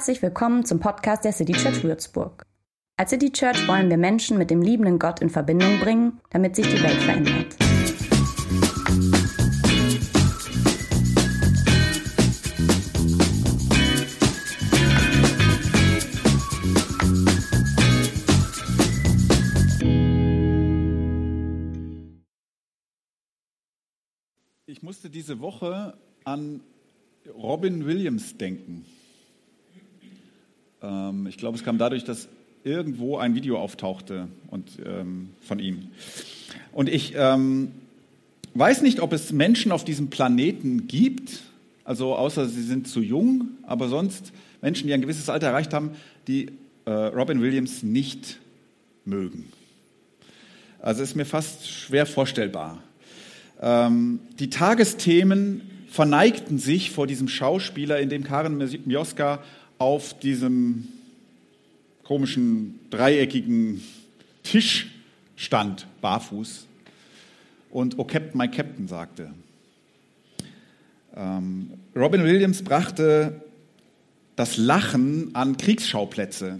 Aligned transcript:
Herzlich 0.00 0.22
willkommen 0.22 0.64
zum 0.64 0.80
Podcast 0.80 1.26
der 1.26 1.32
City 1.34 1.52
Church 1.52 1.84
Würzburg. 1.84 2.46
Als 2.96 3.10
City 3.10 3.30
Church 3.30 3.68
wollen 3.68 3.90
wir 3.90 3.98
Menschen 3.98 4.38
mit 4.38 4.50
dem 4.50 4.62
liebenden 4.62 4.98
Gott 4.98 5.20
in 5.20 5.28
Verbindung 5.28 5.78
bringen, 5.78 6.22
damit 6.30 6.56
sich 6.56 6.66
die 6.66 6.82
Welt 6.82 7.02
verändert. 7.02 7.54
Ich 24.64 24.82
musste 24.82 25.10
diese 25.10 25.40
Woche 25.40 25.98
an 26.24 26.62
Robin 27.34 27.84
Williams 27.84 28.38
denken. 28.38 28.86
Ähm, 30.82 31.26
ich 31.26 31.36
glaube, 31.36 31.56
es 31.56 31.64
kam 31.64 31.78
dadurch, 31.78 32.04
dass 32.04 32.28
irgendwo 32.64 33.16
ein 33.16 33.34
Video 33.34 33.58
auftauchte 33.58 34.28
und, 34.48 34.68
ähm, 34.84 35.30
von 35.40 35.58
ihm. 35.58 35.88
Und 36.72 36.88
ich 36.88 37.14
ähm, 37.16 37.72
weiß 38.54 38.82
nicht, 38.82 39.00
ob 39.00 39.12
es 39.12 39.32
Menschen 39.32 39.72
auf 39.72 39.84
diesem 39.84 40.10
Planeten 40.10 40.86
gibt, 40.86 41.40
also 41.84 42.14
außer 42.14 42.48
sie 42.48 42.62
sind 42.62 42.86
zu 42.86 43.00
jung, 43.00 43.48
aber 43.62 43.88
sonst 43.88 44.32
Menschen, 44.60 44.86
die 44.86 44.92
ein 44.92 45.00
gewisses 45.00 45.28
Alter 45.28 45.48
erreicht 45.48 45.72
haben, 45.72 45.92
die 46.28 46.50
äh, 46.84 46.90
Robin 46.90 47.40
Williams 47.40 47.82
nicht 47.82 48.38
mögen. 49.04 49.46
Also 50.80 51.02
ist 51.02 51.16
mir 51.16 51.26
fast 51.26 51.68
schwer 51.68 52.06
vorstellbar. 52.06 52.82
Ähm, 53.60 54.20
die 54.38 54.50
Tagesthemen 54.50 55.62
verneigten 55.88 56.58
sich 56.58 56.90
vor 56.90 57.06
diesem 57.06 57.28
Schauspieler, 57.28 57.98
in 57.98 58.08
dem 58.08 58.24
Karen 58.24 58.56
Mioska 58.84 59.40
auf 59.80 60.18
diesem 60.18 60.88
komischen 62.04 62.78
dreieckigen 62.90 63.80
Tisch 64.42 64.90
stand, 65.36 65.86
barfuß, 66.02 66.66
und 67.70 67.98
Oh 67.98 68.04
Captain, 68.04 68.36
my 68.36 68.46
Captain 68.48 68.88
sagte. 68.88 69.32
Ähm, 71.16 71.70
Robin 71.96 72.22
Williams 72.24 72.62
brachte 72.62 73.40
das 74.36 74.58
Lachen 74.58 75.34
an 75.34 75.56
Kriegsschauplätze. 75.56 76.58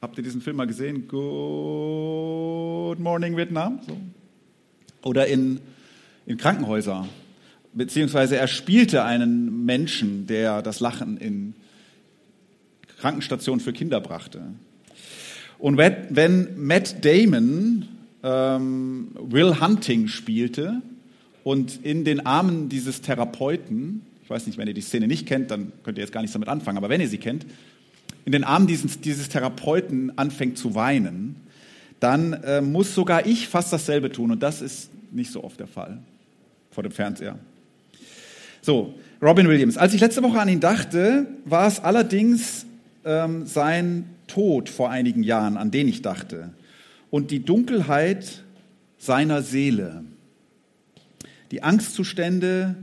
Habt 0.00 0.16
ihr 0.16 0.24
diesen 0.24 0.40
Film 0.40 0.56
mal 0.56 0.66
gesehen? 0.66 1.06
Good 1.06 2.98
Morning 2.98 3.36
Vietnam? 3.36 3.78
So. 3.86 3.98
Oder 5.02 5.26
in, 5.26 5.60
in 6.24 6.38
Krankenhäuser. 6.38 7.06
Beziehungsweise 7.74 8.38
er 8.38 8.46
spielte 8.46 9.04
einen 9.04 9.66
Menschen, 9.66 10.26
der 10.26 10.62
das 10.62 10.80
Lachen 10.80 11.18
in 11.18 11.54
Krankenstation 13.00 13.60
für 13.60 13.72
Kinder 13.72 14.00
brachte. 14.00 14.42
Und 15.58 15.76
wenn 15.76 16.48
Matt 16.56 17.04
Damon 17.04 17.88
ähm, 18.22 19.08
Will 19.14 19.60
Hunting 19.60 20.08
spielte 20.08 20.80
und 21.44 21.84
in 21.84 22.04
den 22.04 22.24
Armen 22.26 22.68
dieses 22.68 23.00
Therapeuten, 23.02 24.02
ich 24.22 24.30
weiß 24.30 24.46
nicht, 24.46 24.58
wenn 24.58 24.68
ihr 24.68 24.74
die 24.74 24.80
Szene 24.80 25.06
nicht 25.06 25.26
kennt, 25.26 25.50
dann 25.50 25.72
könnt 25.82 25.98
ihr 25.98 26.04
jetzt 26.04 26.12
gar 26.12 26.20
nichts 26.20 26.32
damit 26.32 26.48
anfangen, 26.48 26.78
aber 26.78 26.88
wenn 26.88 27.00
ihr 27.00 27.08
sie 27.08 27.18
kennt, 27.18 27.46
in 28.24 28.32
den 28.32 28.44
Armen 28.44 28.66
dieses, 28.66 29.00
dieses 29.00 29.28
Therapeuten 29.28 30.16
anfängt 30.16 30.58
zu 30.58 30.74
weinen, 30.74 31.36
dann 32.00 32.32
äh, 32.32 32.60
muss 32.60 32.94
sogar 32.94 33.26
ich 33.26 33.48
fast 33.48 33.72
dasselbe 33.72 34.10
tun 34.12 34.30
und 34.30 34.42
das 34.42 34.62
ist 34.62 34.90
nicht 35.12 35.30
so 35.30 35.42
oft 35.44 35.58
der 35.58 35.66
Fall 35.66 35.98
vor 36.70 36.82
dem 36.82 36.92
Fernseher. 36.92 37.38
So, 38.62 38.94
Robin 39.20 39.48
Williams. 39.48 39.76
Als 39.76 39.94
ich 39.94 40.00
letzte 40.00 40.22
Woche 40.22 40.40
an 40.40 40.48
ihn 40.48 40.60
dachte, 40.60 41.26
war 41.44 41.66
es 41.66 41.80
allerdings 41.80 42.66
ähm, 43.04 43.46
sein 43.46 44.10
Tod 44.26 44.68
vor 44.68 44.90
einigen 44.90 45.22
Jahren, 45.22 45.56
an 45.56 45.70
den 45.70 45.88
ich 45.88 46.02
dachte, 46.02 46.50
und 47.10 47.30
die 47.30 47.44
Dunkelheit 47.44 48.44
seiner 48.98 49.42
Seele. 49.42 50.04
Die 51.50 51.62
Angstzustände, 51.62 52.76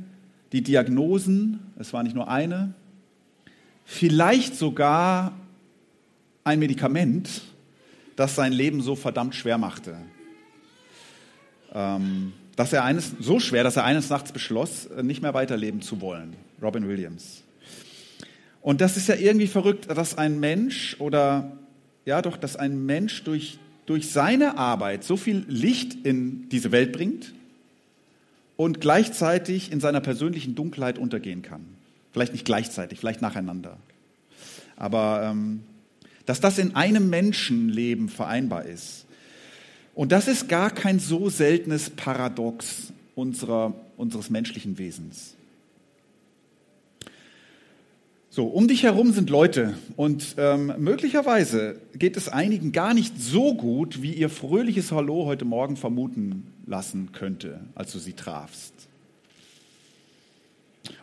die 0.51 0.61
Diagnosen, 0.61 1.59
es 1.79 1.93
war 1.93 2.03
nicht 2.03 2.15
nur 2.15 2.27
eine, 2.27 2.73
vielleicht 3.85 4.55
sogar 4.55 5.33
ein 6.43 6.59
Medikament, 6.59 7.41
das 8.15 8.35
sein 8.35 8.51
Leben 8.51 8.81
so 8.81 8.95
verdammt 8.95 9.35
schwer 9.35 9.57
machte. 9.57 9.95
Ähm, 11.73 12.33
dass 12.55 12.73
er 12.73 12.83
eines, 12.83 13.13
so 13.19 13.39
schwer, 13.39 13.63
dass 13.63 13.77
er 13.77 13.85
eines 13.85 14.09
Nachts 14.09 14.31
beschloss, 14.31 14.89
nicht 15.03 15.21
mehr 15.21 15.35
weiterleben 15.35 15.81
zu 15.81 16.01
wollen. 16.01 16.35
Robin 16.61 16.87
Williams. 16.87 17.43
Und 18.67 18.81
das 18.81 18.97
ist 18.97 19.07
ja 19.07 19.15
irgendwie 19.15 19.47
verrückt, 19.47 19.89
dass 19.89 20.17
ein 20.17 20.41
Mensch 20.41 20.97
oder 20.99 21.53
ja 22.03 22.21
doch, 22.21 22.35
dass 22.35 22.57
ein 22.57 22.85
Mensch 22.85 23.23
durch, 23.23 23.59
durch 23.85 24.09
seine 24.09 24.57
Arbeit 24.57 25.05
so 25.05 25.15
viel 25.15 25.45
Licht 25.47 26.05
in 26.05 26.49
diese 26.49 26.73
Welt 26.73 26.91
bringt 26.91 27.31
und 28.57 28.81
gleichzeitig 28.81 29.71
in 29.71 29.79
seiner 29.79 30.01
persönlichen 30.01 30.53
Dunkelheit 30.55 30.97
untergehen 30.97 31.43
kann. 31.43 31.61
Vielleicht 32.11 32.33
nicht 32.33 32.43
gleichzeitig, 32.43 32.99
vielleicht 32.99 33.21
nacheinander. 33.21 33.77
Aber 34.75 35.21
ähm, 35.31 35.61
dass 36.25 36.41
das 36.41 36.57
in 36.57 36.75
einem 36.75 37.09
Menschenleben 37.09 38.09
vereinbar 38.09 38.65
ist. 38.65 39.05
Und 39.95 40.11
das 40.11 40.27
ist 40.27 40.49
gar 40.49 40.71
kein 40.71 40.99
so 40.99 41.29
seltenes 41.29 41.89
Paradox 41.89 42.91
unserer, 43.15 43.73
unseres 43.95 44.29
menschlichen 44.29 44.77
Wesens. 44.77 45.36
So, 48.37 48.45
um 48.45 48.67
dich 48.67 48.83
herum 48.83 49.13
sind 49.13 49.31
Leute 49.31 49.73
und 49.95 50.35
ähm, 50.37 50.71
möglicherweise 50.77 51.81
geht 51.95 52.15
es 52.17 52.29
einigen 52.29 52.71
gar 52.71 52.93
nicht 52.93 53.19
so 53.19 53.55
gut, 53.55 54.03
wie 54.03 54.13
ihr 54.13 54.29
fröhliches 54.29 54.91
Hallo 54.91 55.25
heute 55.25 55.43
Morgen 55.43 55.75
vermuten 55.75 56.45
lassen 56.67 57.13
könnte, 57.13 57.61
als 57.73 57.93
du 57.93 57.97
sie 57.97 58.13
trafst. 58.13 58.73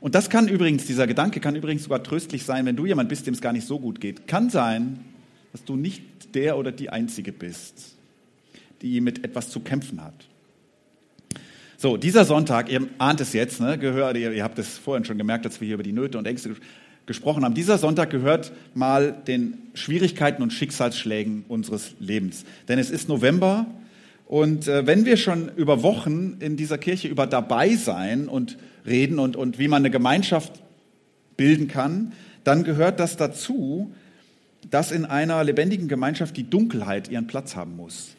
Und 0.01 0.15
das 0.15 0.31
kann 0.31 0.47
übrigens, 0.47 0.87
dieser 0.87 1.09
Gedanke 1.09 1.41
kann 1.41 1.57
übrigens 1.57 1.83
sogar 1.83 2.05
tröstlich 2.05 2.45
sein, 2.45 2.67
wenn 2.67 2.77
du 2.77 2.87
jemand 2.87 3.09
bist, 3.09 3.27
dem 3.27 3.35
es 3.35 3.41
gar 3.41 3.53
nicht 3.53 3.67
so 3.67 3.81
gut 3.81 4.01
geht. 4.01 4.29
Kann 4.29 4.49
sein, 4.49 5.01
dass 5.51 5.65
du 5.65 5.75
nicht 5.75 6.37
der 6.37 6.57
oder 6.57 6.71
die 6.71 6.91
Einzige 6.91 7.33
bist, 7.33 7.97
die 8.81 9.01
mit 9.01 9.25
etwas 9.25 9.51
zu 9.51 9.59
kämpfen 9.59 10.05
hat. 10.05 10.15
So, 11.79 11.97
dieser 11.97 12.25
Sonntag, 12.25 12.71
ihr 12.71 12.87
ahnt 12.99 13.21
es 13.21 13.33
jetzt, 13.33 13.61
ne, 13.61 13.77
gehört, 13.77 14.17
ihr, 14.17 14.31
ihr 14.33 14.45
habt 14.45 14.61
es 14.61 14.79
vorhin 14.79 15.05
schon 15.05 15.19
gemerkt, 15.19 15.45
dass 15.45 15.61
wir 15.61 15.67
hier 15.67 15.75
über 15.75 15.83
die 15.83 15.93
Nöte 15.93 16.17
und 16.17 16.29
Ängste 16.29 16.51
gesprochen 16.51 16.84
gesprochen 17.07 17.45
haben. 17.45 17.55
Dieser 17.55 17.79
Sonntag 17.79 18.11
gehört 18.11 18.53
mal 18.75 19.13
den 19.27 19.59
Schwierigkeiten 19.75 20.43
und 20.43 20.53
Schicksalsschlägen 20.53 21.45
unseres 21.49 21.95
Lebens. 21.99 22.45
Denn 22.69 22.79
es 22.79 22.91
ist 22.91 23.09
November 23.09 23.67
und 24.27 24.69
äh, 24.69 24.87
wenn 24.87 25.05
wir 25.05 25.17
schon 25.17 25.51
über 25.57 25.83
Wochen 25.83 26.39
in 26.41 26.57
dieser 26.57 26.79
Kirche 26.79 27.09
über 27.09 27.27
dabei 27.27 27.77
sein 27.77 28.29
und 28.29 28.57
reden 28.87 29.19
und, 29.19 29.37
und 29.37 29.59
wie 29.59 29.69
man 29.69 29.83
eine 29.83 29.91
Gemeinschaft 29.91 30.63
bilden 31.37 31.69
kann, 31.69 32.13
dann 32.43 32.65
gehört 32.65 33.01
das 33.01 33.17
dazu, 33.17 33.93
dass 34.71 34.93
in 34.93 35.05
einer 35.05 35.45
lebendigen 35.45 35.89
Gemeinschaft 35.89 36.37
die 36.37 36.49
Dunkelheit 36.49 37.09
ihren 37.09 37.27
Platz 37.27 37.55
haben 37.55 37.77
muss. 37.77 38.11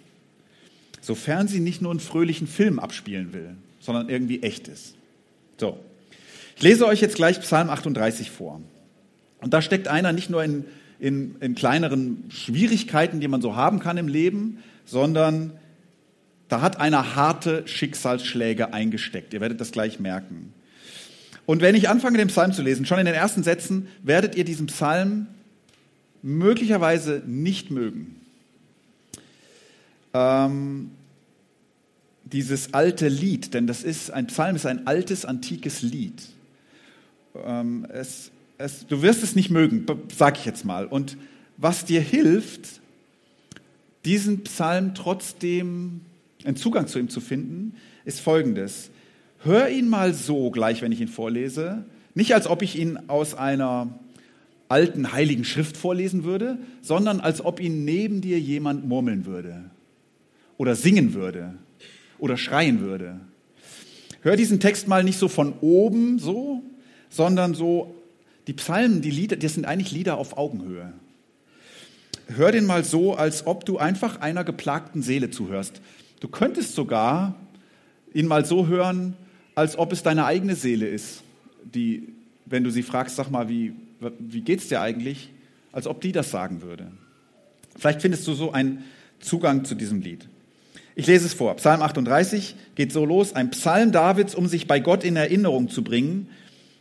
Sofern 1.02 1.48
sie 1.48 1.60
nicht 1.60 1.82
nur 1.82 1.92
einen 1.92 2.00
fröhlichen 2.00 2.48
Film 2.48 2.80
abspielen 2.80 3.34
will, 3.34 3.56
sondern 3.80 4.10
irgendwie 4.10 4.44
echt 4.44 4.68
ist. 4.68 4.96
So. 5.58 5.80
Ich 6.56 6.64
lese 6.64 6.88
euch 6.88 7.02
jetzt 7.02 7.16
gleich 7.16 7.42
Psalm 7.42 7.70
38 7.70 8.32
vor. 8.32 8.62
Und 9.42 9.54
da 9.54 9.62
steckt 9.62 9.88
einer 9.88 10.12
nicht 10.12 10.30
nur 10.30 10.44
in, 10.44 10.66
in, 11.00 11.36
in 11.40 11.56
kleineren 11.56 12.26
Schwierigkeiten, 12.30 13.20
die 13.20 13.28
man 13.28 13.42
so 13.42 13.56
haben 13.56 13.80
kann 13.80 13.98
im 13.98 14.08
Leben, 14.08 14.64
sondern 14.86 15.52
da 16.48 16.62
hat 16.62 16.80
einer 16.80 17.16
harte 17.16 17.68
Schicksalsschläge 17.68 18.74
eingesteckt. 18.74 19.34
Ihr 19.34 19.42
werdet 19.42 19.60
das 19.60 19.72
gleich 19.72 20.00
merken. 20.00 20.54
Und 21.46 21.62
wenn 21.62 21.76
ich 21.76 21.90
anfange, 21.90 22.18
den 22.18 22.28
Psalm 22.28 22.54
zu 22.54 22.62
lesen, 22.62 22.86
schon 22.86 23.00
in 23.00 23.06
den 23.06 23.16
ersten 23.16 23.44
Sätzen, 23.44 23.88
werdet 24.04 24.36
ihr 24.36 24.46
diesen 24.46 24.68
Psalm 24.68 25.28
möglicherweise 26.22 27.22
nicht 27.26 27.70
mögen. 27.70 28.16
Ähm, 30.14 30.92
dieses 32.24 32.74
alte 32.74 33.08
Lied, 33.08 33.54
denn 33.54 33.68
das 33.68 33.84
ist 33.84 34.10
ein 34.12 34.28
Psalm, 34.28 34.56
ist 34.56 34.66
ein 34.66 34.88
altes, 34.88 35.26
antikes 35.26 35.84
Lied. 35.84 36.24
Ähm, 37.46 37.86
es 37.90 38.32
es, 38.58 38.86
du 38.88 39.02
wirst 39.02 39.24
es 39.24 39.36
nicht 39.36 39.50
mögen, 39.50 39.86
sag 40.16 40.38
ich 40.38 40.46
jetzt 40.46 40.66
mal. 40.66 40.86
Und 40.86 41.18
was 41.58 41.86
dir 41.86 42.02
hilft, 42.02 42.82
diesen 44.04 44.44
Psalm 44.44 44.94
trotzdem 44.94 46.02
einen 46.44 46.56
Zugang 46.56 46.88
zu 46.88 47.00
ihm 47.00 47.10
zu 47.10 47.22
finden, 47.22 47.76
ist 48.06 48.20
folgendes. 48.20 48.92
Hör 49.44 49.70
ihn 49.70 49.90
mal 49.90 50.14
so 50.14 50.52
gleich, 50.52 50.82
wenn 50.82 50.92
ich 50.92 51.02
ihn 51.02 51.08
vorlese. 51.08 51.86
Nicht 52.14 52.34
als 52.34 52.48
ob 52.48 52.62
ich 52.62 52.78
ihn 52.78 52.98
aus 53.08 53.34
einer 53.34 54.00
alten 54.70 55.12
heiligen 55.12 55.44
Schrift 55.44 55.78
vorlesen 55.78 56.24
würde, 56.24 56.58
sondern 56.82 57.20
als 57.20 57.44
ob 57.44 57.60
ihn 57.60 57.86
neben 57.86 58.22
dir 58.22 58.40
jemand 58.40 58.88
murmeln 58.88 59.26
würde 59.26 59.70
oder 60.58 60.76
singen 60.76 61.14
würde 61.14 61.54
oder 62.18 62.38
schreien 62.38 62.80
würde. 62.80 63.20
Hör 64.22 64.36
diesen 64.36 64.60
Text 64.60 64.88
mal 64.88 65.04
nicht 65.04 65.20
so 65.20 65.28
von 65.28 65.54
oben 65.62 66.18
so, 66.18 66.64
sondern 67.10 67.54
so 67.54 67.94
Die 68.48 68.54
Psalmen, 68.54 69.02
die 69.02 69.12
Lieder, 69.12 69.36
das 69.36 69.54
sind 69.54 69.66
eigentlich 69.66 69.92
Lieder 69.92 70.18
auf 70.18 70.38
Augenhöhe. 70.38 70.94
Hör 72.28 72.52
den 72.52 72.66
mal 72.66 72.84
so, 72.84 73.16
als 73.16 73.46
ob 73.46 73.66
du 73.66 73.78
einfach 73.78 74.22
einer 74.22 74.44
geplagten 74.44 75.02
Seele 75.02 75.30
zuhörst. 75.30 75.82
Du 76.20 76.28
könntest 76.28 76.76
sogar 76.76 77.36
ihn 78.14 78.28
mal 78.28 78.46
so 78.46 78.68
hören, 78.68 79.16
als 79.54 79.78
ob 79.78 79.92
es 79.92 80.04
deine 80.04 80.26
eigene 80.26 80.56
Seele 80.56 80.88
ist, 80.88 81.24
die, 81.64 82.10
wenn 82.46 82.64
du 82.64 82.72
sie 82.72 82.84
fragst, 82.84 83.16
sag 83.16 83.30
mal, 83.30 83.50
wie, 83.50 83.74
wie 84.20 84.42
geht's 84.42 84.68
dir 84.68 84.82
eigentlich, 84.82 85.30
als 85.72 85.88
ob 85.88 86.02
die 86.02 86.12
das 86.12 86.32
sagen 86.32 86.62
würde. 86.62 86.92
Vielleicht 87.78 88.02
findest 88.02 88.28
du 88.28 88.34
so 88.34 88.52
einen 88.52 88.84
Zugang 89.20 89.66
zu 89.66 89.76
diesem 89.76 90.02
Lied. 90.02 90.28
Ich 90.96 91.08
lese 91.08 91.26
es 91.26 91.34
vor. 91.34 91.56
Psalm 91.58 91.82
38 91.82 92.56
geht 92.76 92.94
so 92.94 93.06
los. 93.06 93.34
Ein 93.34 93.52
Psalm 93.52 93.92
Davids, 93.92 94.34
um 94.34 94.48
sich 94.48 94.66
bei 94.66 94.80
Gott 94.80 95.04
in 95.04 95.18
Erinnerung 95.18 95.70
zu 95.70 95.84
bringen. 95.84 96.30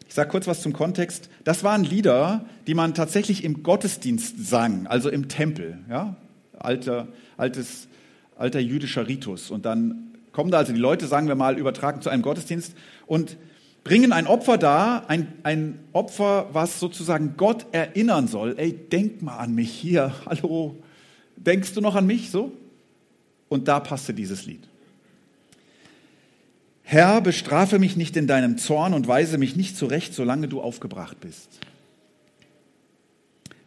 Ich 0.08 0.14
sage 0.14 0.28
kurz 0.28 0.46
was 0.46 0.62
zum 0.62 0.72
Kontext. 0.72 1.28
Das 1.44 1.64
waren 1.64 1.84
Lieder, 1.84 2.44
die 2.66 2.74
man 2.74 2.94
tatsächlich 2.94 3.44
im 3.44 3.62
Gottesdienst 3.62 4.46
sang, 4.46 4.86
also 4.86 5.08
im 5.08 5.28
Tempel. 5.28 5.78
Ja? 5.88 6.16
Alter, 6.58 7.08
altes, 7.36 7.88
alter 8.36 8.60
jüdischer 8.60 9.08
Ritus. 9.08 9.50
Und 9.50 9.64
dann 9.64 10.12
kommen 10.32 10.50
da 10.50 10.58
also 10.58 10.72
die 10.72 10.78
Leute, 10.78 11.06
sagen 11.06 11.28
wir 11.28 11.34
mal, 11.34 11.58
übertragen 11.58 12.00
zu 12.02 12.10
einem 12.10 12.22
Gottesdienst 12.22 12.74
und 13.06 13.36
bringen 13.84 14.12
ein 14.12 14.26
Opfer 14.26 14.58
dar, 14.58 15.08
ein, 15.08 15.32
ein 15.42 15.78
Opfer, 15.92 16.48
was 16.52 16.80
sozusagen 16.80 17.34
Gott 17.36 17.66
erinnern 17.72 18.28
soll. 18.28 18.54
Ey, 18.58 18.72
denk 18.72 19.22
mal 19.22 19.36
an 19.36 19.54
mich 19.54 19.70
hier. 19.70 20.14
Hallo, 20.26 20.76
denkst 21.36 21.74
du 21.74 21.80
noch 21.80 21.94
an 21.94 22.06
mich? 22.06 22.30
So? 22.30 22.52
Und 23.48 23.68
da 23.68 23.80
passte 23.80 24.14
dieses 24.14 24.46
Lied. 24.46 24.68
Herr, 26.86 27.22
bestrafe 27.22 27.78
mich 27.78 27.96
nicht 27.96 28.16
in 28.16 28.26
deinem 28.26 28.58
Zorn 28.58 28.92
und 28.92 29.08
weise 29.08 29.38
mich 29.38 29.56
nicht 29.56 29.76
zurecht, 29.76 30.14
solange 30.14 30.48
du 30.48 30.60
aufgebracht 30.60 31.18
bist. 31.18 31.48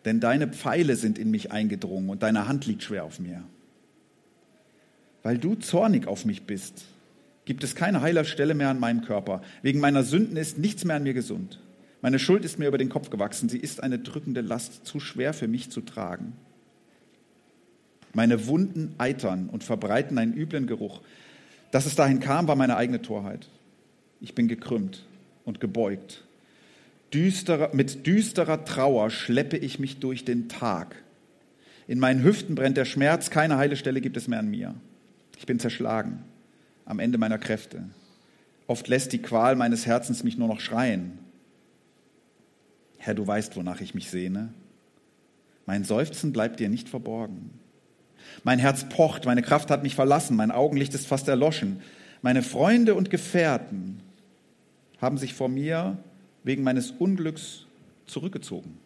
Denn 0.06 0.20
deine 0.20 0.48
Pfeile 0.48 0.96
sind 0.96 1.18
in 1.18 1.32
mich 1.32 1.52
eingedrungen 1.52 2.10
und 2.10 2.24
deine 2.24 2.48
Hand 2.48 2.68
liegt 2.68 2.84
schwer 2.84 3.04
auf 3.04 3.20
mir. 3.20 3.44
Weil 5.24 5.40
du 5.40 5.56
zornig 5.56 6.08
auf 6.08 6.26
mich 6.26 6.44
bist, 6.44 6.86
gibt 7.44 7.64
es 7.64 7.76
keine 7.76 8.02
heiler 8.02 8.24
Stelle 8.24 8.54
mehr 8.54 8.70
an 8.70 8.80
meinem 8.80 9.02
Körper. 9.02 9.42
Wegen 9.64 9.80
meiner 9.80 10.04
Sünden 10.04 10.38
ist 10.38 10.60
nichts 10.60 10.86
mehr 10.86 10.96
an 10.96 11.04
mir 11.04 11.14
gesund. 11.14 11.60
Meine 12.02 12.20
Schuld 12.20 12.46
ist 12.46 12.60
mir 12.60 12.68
über 12.68 12.78
den 12.78 12.90
Kopf 12.90 13.10
gewachsen. 13.10 13.50
Sie 13.50 13.58
ist 13.58 13.82
eine 13.82 13.98
drückende 13.98 14.42
Last, 14.42 14.86
zu 14.86 15.00
schwer 15.00 15.34
für 15.34 15.48
mich 15.48 15.72
zu 15.72 15.82
tragen. 15.82 16.34
Meine 18.14 18.48
Wunden 18.48 18.94
eitern 19.00 19.50
und 19.50 19.64
verbreiten 19.64 20.18
einen 20.18 20.34
üblen 20.34 20.68
Geruch. 20.68 21.02
Dass 21.72 21.86
es 21.86 21.96
dahin 21.96 22.20
kam, 22.20 22.48
war 22.48 22.56
meine 22.56 22.78
eigene 22.78 23.02
Torheit. 23.02 23.48
Ich 24.22 24.36
bin 24.36 24.48
gekrümmt 24.48 25.06
und 25.46 25.60
gebeugt. 25.60 26.24
Düsterer, 27.14 27.70
mit 27.74 28.06
düsterer 28.06 28.66
Trauer 28.66 29.10
schleppe 29.10 29.58
ich 29.58 29.80
mich 29.80 30.00
durch 30.00 30.26
den 30.26 30.50
Tag. 30.50 30.96
In 31.88 32.00
meinen 32.00 32.24
Hüften 32.24 32.56
brennt 32.56 32.78
der 32.78 32.86
Schmerz, 32.86 33.30
keine 33.30 33.58
heile 33.58 33.78
Stelle 33.78 34.02
gibt 34.02 34.18
es 34.18 34.28
mehr 34.28 34.40
an 34.40 34.50
mir. 34.50 34.76
Ich 35.38 35.46
bin 35.46 35.60
zerschlagen, 35.60 36.24
am 36.86 37.00
Ende 37.00 37.18
meiner 37.18 37.38
Kräfte. 37.38 37.86
Oft 38.68 38.90
lässt 38.90 39.14
die 39.14 39.22
Qual 39.22 39.56
meines 39.56 39.86
Herzens 39.86 40.24
mich 40.24 40.38
nur 40.38 40.50
noch 40.50 40.60
schreien. 40.60 41.20
Herr, 42.98 43.14
du 43.14 43.26
weißt, 43.26 43.56
wonach 43.56 43.80
ich 43.80 43.96
mich 43.96 44.10
sehne. 44.10 44.54
Mein 45.66 45.86
Seufzen 45.86 46.34
bleibt 46.34 46.60
dir 46.60 46.68
nicht 46.68 46.90
verborgen. 46.90 47.52
Mein 48.44 48.60
Herz 48.60 48.88
pocht, 48.90 49.26
meine 49.26 49.42
Kraft 49.42 49.72
hat 49.72 49.84
mich 49.84 49.96
verlassen, 49.96 50.36
mein 50.36 50.52
Augenlicht 50.52 50.94
ist 50.94 51.08
fast 51.08 51.28
erloschen. 51.28 51.82
Meine 52.22 52.44
Freunde 52.44 52.96
und 52.96 53.10
Gefährten 53.10 54.00
haben 55.00 55.18
sich 55.18 55.34
vor 55.34 55.50
mir 55.50 55.98
wegen 56.44 56.64
meines 56.64 56.92
Unglücks 56.92 57.66
zurückgezogen. 58.06 58.78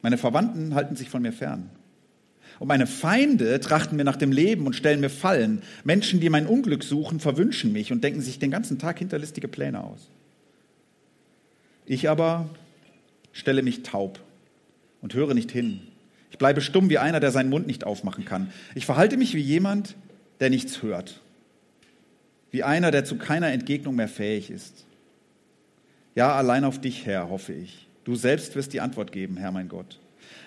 Meine 0.00 0.18
Verwandten 0.18 0.74
halten 0.74 0.96
sich 0.96 1.10
von 1.10 1.22
mir 1.22 1.32
fern. 1.32 1.70
Und 2.58 2.68
meine 2.68 2.86
Feinde 2.86 3.58
trachten 3.60 3.96
mir 3.96 4.04
nach 4.04 4.16
dem 4.16 4.32
Leben 4.32 4.66
und 4.66 4.76
stellen 4.76 5.00
mir 5.00 5.10
Fallen. 5.10 5.62
Menschen, 5.84 6.20
die 6.20 6.28
mein 6.28 6.46
Unglück 6.46 6.84
suchen, 6.84 7.18
verwünschen 7.18 7.72
mich 7.72 7.92
und 7.92 8.04
denken 8.04 8.20
sich 8.20 8.38
den 8.38 8.50
ganzen 8.50 8.78
Tag 8.78 8.98
hinterlistige 8.98 9.48
Pläne 9.48 9.82
aus. 9.82 10.08
Ich 11.86 12.08
aber 12.08 12.48
stelle 13.32 13.62
mich 13.62 13.82
taub 13.82 14.20
und 15.00 15.14
höre 15.14 15.34
nicht 15.34 15.50
hin. 15.50 15.80
Ich 16.32 16.38
bleibe 16.38 16.62
stumm 16.62 16.88
wie 16.88 16.96
einer, 16.96 17.20
der 17.20 17.30
seinen 17.30 17.50
Mund 17.50 17.66
nicht 17.66 17.84
aufmachen 17.84 18.24
kann. 18.24 18.50
Ich 18.74 18.86
verhalte 18.86 19.18
mich 19.18 19.34
wie 19.34 19.40
jemand, 19.40 19.96
der 20.40 20.48
nichts 20.48 20.82
hört. 20.82 21.20
Wie 22.50 22.62
einer, 22.62 22.90
der 22.90 23.04
zu 23.04 23.16
keiner 23.16 23.52
Entgegnung 23.52 23.94
mehr 23.96 24.08
fähig 24.08 24.50
ist. 24.50 24.86
Ja, 26.14 26.34
allein 26.34 26.64
auf 26.64 26.80
dich, 26.80 27.04
Herr, 27.04 27.28
hoffe 27.28 27.52
ich. 27.52 27.86
Du 28.04 28.16
selbst 28.16 28.56
wirst 28.56 28.72
die 28.72 28.80
Antwort 28.80 29.12
geben, 29.12 29.36
Herr 29.36 29.52
mein 29.52 29.68
Gott. 29.68 30.00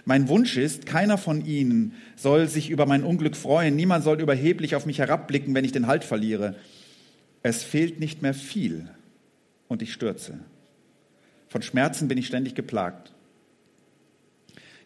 Mein 0.06 0.28
Wunsch 0.28 0.58
ist, 0.58 0.88
keiner 0.88 1.20
von 1.20 1.46
ihnen 1.46 1.94
soll 2.16 2.48
sich 2.48 2.72
über 2.72 2.88
mein 2.88 3.04
Unglück 3.04 3.36
freuen. 3.36 3.76
Niemand 3.76 4.04
soll 4.04 4.20
überheblich 4.20 4.76
auf 4.76 4.88
mich 4.88 4.98
herabblicken, 4.98 5.54
wenn 5.54 5.66
ich 5.66 5.72
den 5.72 5.86
Halt 5.86 6.04
verliere. 6.04 6.56
Es 7.44 7.62
fehlt 7.64 8.00
nicht 8.00 8.24
mehr 8.24 8.34
viel 8.34 8.90
und 9.68 9.84
ich 9.84 9.94
stürze. 9.94 10.40
Von 11.48 11.62
Schmerzen 11.62 12.08
bin 12.08 12.18
ich 12.18 12.26
ständig 12.26 12.56
geplagt. 12.56 13.15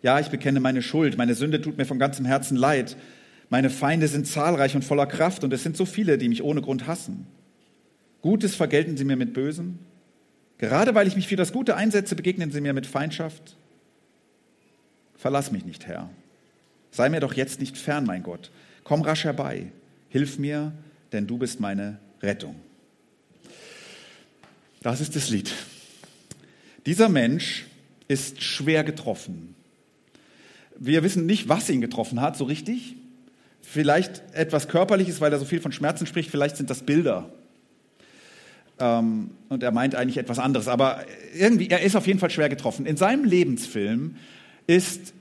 Ja, 0.02 0.20
ich 0.20 0.30
bekenne 0.30 0.60
meine 0.60 0.82
Schuld, 0.82 1.18
meine 1.18 1.36
Sünde 1.36 1.62
tut 1.62 1.78
mir 1.78 1.86
von 1.86 2.00
ganzem 2.00 2.26
Herzen 2.26 2.56
leid. 2.56 2.96
Meine 3.50 3.70
Feinde 3.70 4.08
sind 4.08 4.28
zahlreich 4.28 4.76
und 4.76 4.86
voller 4.86 5.08
Kraft 5.08 5.44
und 5.44 5.52
es 5.54 5.64
sind 5.64 5.76
so 5.76 5.86
viele, 5.86 6.18
die 6.18 6.30
mich 6.30 6.44
ohne 6.44 6.62
Grund 6.62 6.88
hassen. 6.88 7.28
Gutes 8.22 8.56
vergelten 8.56 8.96
sie 8.96 9.04
mir 9.04 9.16
mit 9.16 9.34
Bösem. 9.34 9.80
Gerade 10.58 10.94
weil 10.94 11.08
ich 11.08 11.16
mich 11.16 11.28
für 11.28 11.36
das 11.36 11.52
Gute 11.52 11.76
einsetze, 11.76 12.16
begegnen 12.16 12.52
sie 12.52 12.62
mir 12.62 12.74
mit 12.74 12.86
Feindschaft. 12.86 13.56
Verlass 15.16 15.52
mich 15.52 15.66
nicht, 15.66 15.88
Herr. 15.88 16.10
Sei 16.92 17.10
mir 17.10 17.20
doch 17.20 17.34
jetzt 17.34 17.60
nicht 17.60 17.78
fern, 17.78 18.06
mein 18.06 18.24
Gott. 18.24 18.52
Komm 18.84 19.02
rasch 19.02 19.24
herbei. 19.24 19.72
Hilf 20.10 20.38
mir, 20.38 20.74
denn 21.12 21.28
du 21.28 21.38
bist 21.38 21.60
meine 21.60 22.00
Rettung. 22.22 22.56
Das 24.82 25.02
ist 25.02 25.16
das 25.16 25.30
Lied. 25.30 25.52
Dieser 26.86 27.10
Mensch 27.10 27.66
ist 28.08 28.42
schwer 28.42 28.84
getroffen 28.84 29.56
wir 30.80 31.04
wissen 31.04 31.26
nicht, 31.26 31.50
was 31.50 31.70
ihn 31.70 31.82
getroffen 31.82 32.22
hat, 32.22 32.38
so 32.38 32.46
richtig. 32.46 32.96
Vielleicht 33.62 34.24
etwas 34.34 34.68
Körperliches, 34.68 35.22
weil 35.22 35.32
er 35.32 35.40
so 35.40 35.46
viel 35.46 35.62
von 35.62 35.72
Schmerzen 35.72 36.08
spricht. 36.08 36.32
Vielleicht 36.32 36.58
sind 36.58 36.70
das 36.70 36.82
Bilder. 36.82 37.30
Ähm, 38.80 39.32
und 39.50 39.62
er 39.62 39.72
meint 39.72 39.96
eigentlich 39.96 40.18
etwas 40.18 40.40
anderes. 40.40 40.68
Aber 40.68 41.06
irgendwie, 41.38 41.70
er 41.70 41.82
ist 41.82 41.96
auf 41.96 42.08
jeden 42.08 42.20
Fall 42.20 42.32
schwer 42.32 42.50
getroffen. 42.50 42.86
In 42.86 42.98
seinem 42.98 43.26
Lebensfilm 43.26 44.16
ist 44.68 45.14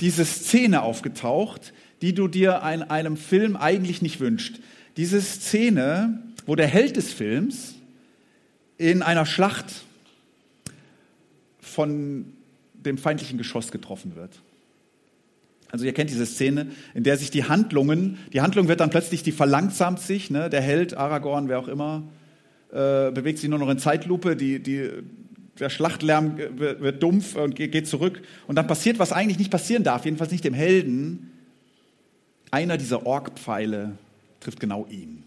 diese 0.00 0.24
Szene 0.24 0.82
aufgetaucht, 0.82 1.72
die 2.02 2.12
du 2.12 2.28
dir 2.28 2.60
in 2.72 2.82
einem 2.82 3.16
Film 3.16 3.56
eigentlich 3.56 4.02
nicht 4.02 4.20
wünscht. 4.20 4.60
Diese 4.96 5.20
Szene, 5.20 6.22
wo 6.44 6.56
der 6.56 6.66
Held 6.66 6.96
des 6.96 7.12
Films 7.12 7.74
in 8.78 9.02
einer 9.02 9.24
Schlacht 9.24 9.84
von 11.60 12.32
dem 12.74 12.98
feindlichen 12.98 13.38
Geschoss 13.38 13.70
getroffen 13.70 14.16
wird. 14.16 14.40
Also 15.70 15.84
ihr 15.84 15.92
kennt 15.92 16.10
diese 16.10 16.26
Szene, 16.26 16.68
in 16.94 17.02
der 17.02 17.16
sich 17.16 17.30
die 17.30 17.44
Handlungen, 17.44 18.18
die 18.32 18.40
Handlung 18.40 18.68
wird 18.68 18.80
dann 18.80 18.90
plötzlich, 18.90 19.22
die 19.22 19.32
verlangsamt 19.32 20.00
sich, 20.00 20.30
ne? 20.30 20.48
der 20.48 20.60
Held, 20.60 20.96
Aragorn, 20.96 21.48
wer 21.48 21.58
auch 21.58 21.68
immer, 21.68 22.04
äh, 22.70 23.10
bewegt 23.10 23.38
sich 23.38 23.48
nur 23.50 23.58
noch 23.58 23.68
in 23.68 23.78
Zeitlupe, 23.78 24.36
die, 24.36 24.60
die, 24.62 24.90
der 25.58 25.70
Schlachtlärm 25.70 26.38
wird, 26.58 26.80
wird 26.80 27.02
dumpf 27.02 27.36
und 27.36 27.56
geht, 27.56 27.86
zurück. 27.88 28.22
Und 28.46 28.56
dann 28.56 28.66
passiert, 28.66 28.98
was 28.98 29.12
eigentlich 29.12 29.38
nicht 29.38 29.50
passieren 29.50 29.82
darf, 29.82 30.04
jedenfalls 30.04 30.30
nicht 30.30 30.44
dem 30.44 30.54
Helden. 30.54 31.32
Einer 32.50 32.76
dieser 32.76 33.06
Orkpfeile 33.06 33.92
trifft 34.40 34.60
genau 34.60 34.86
ihn. 34.90 35.24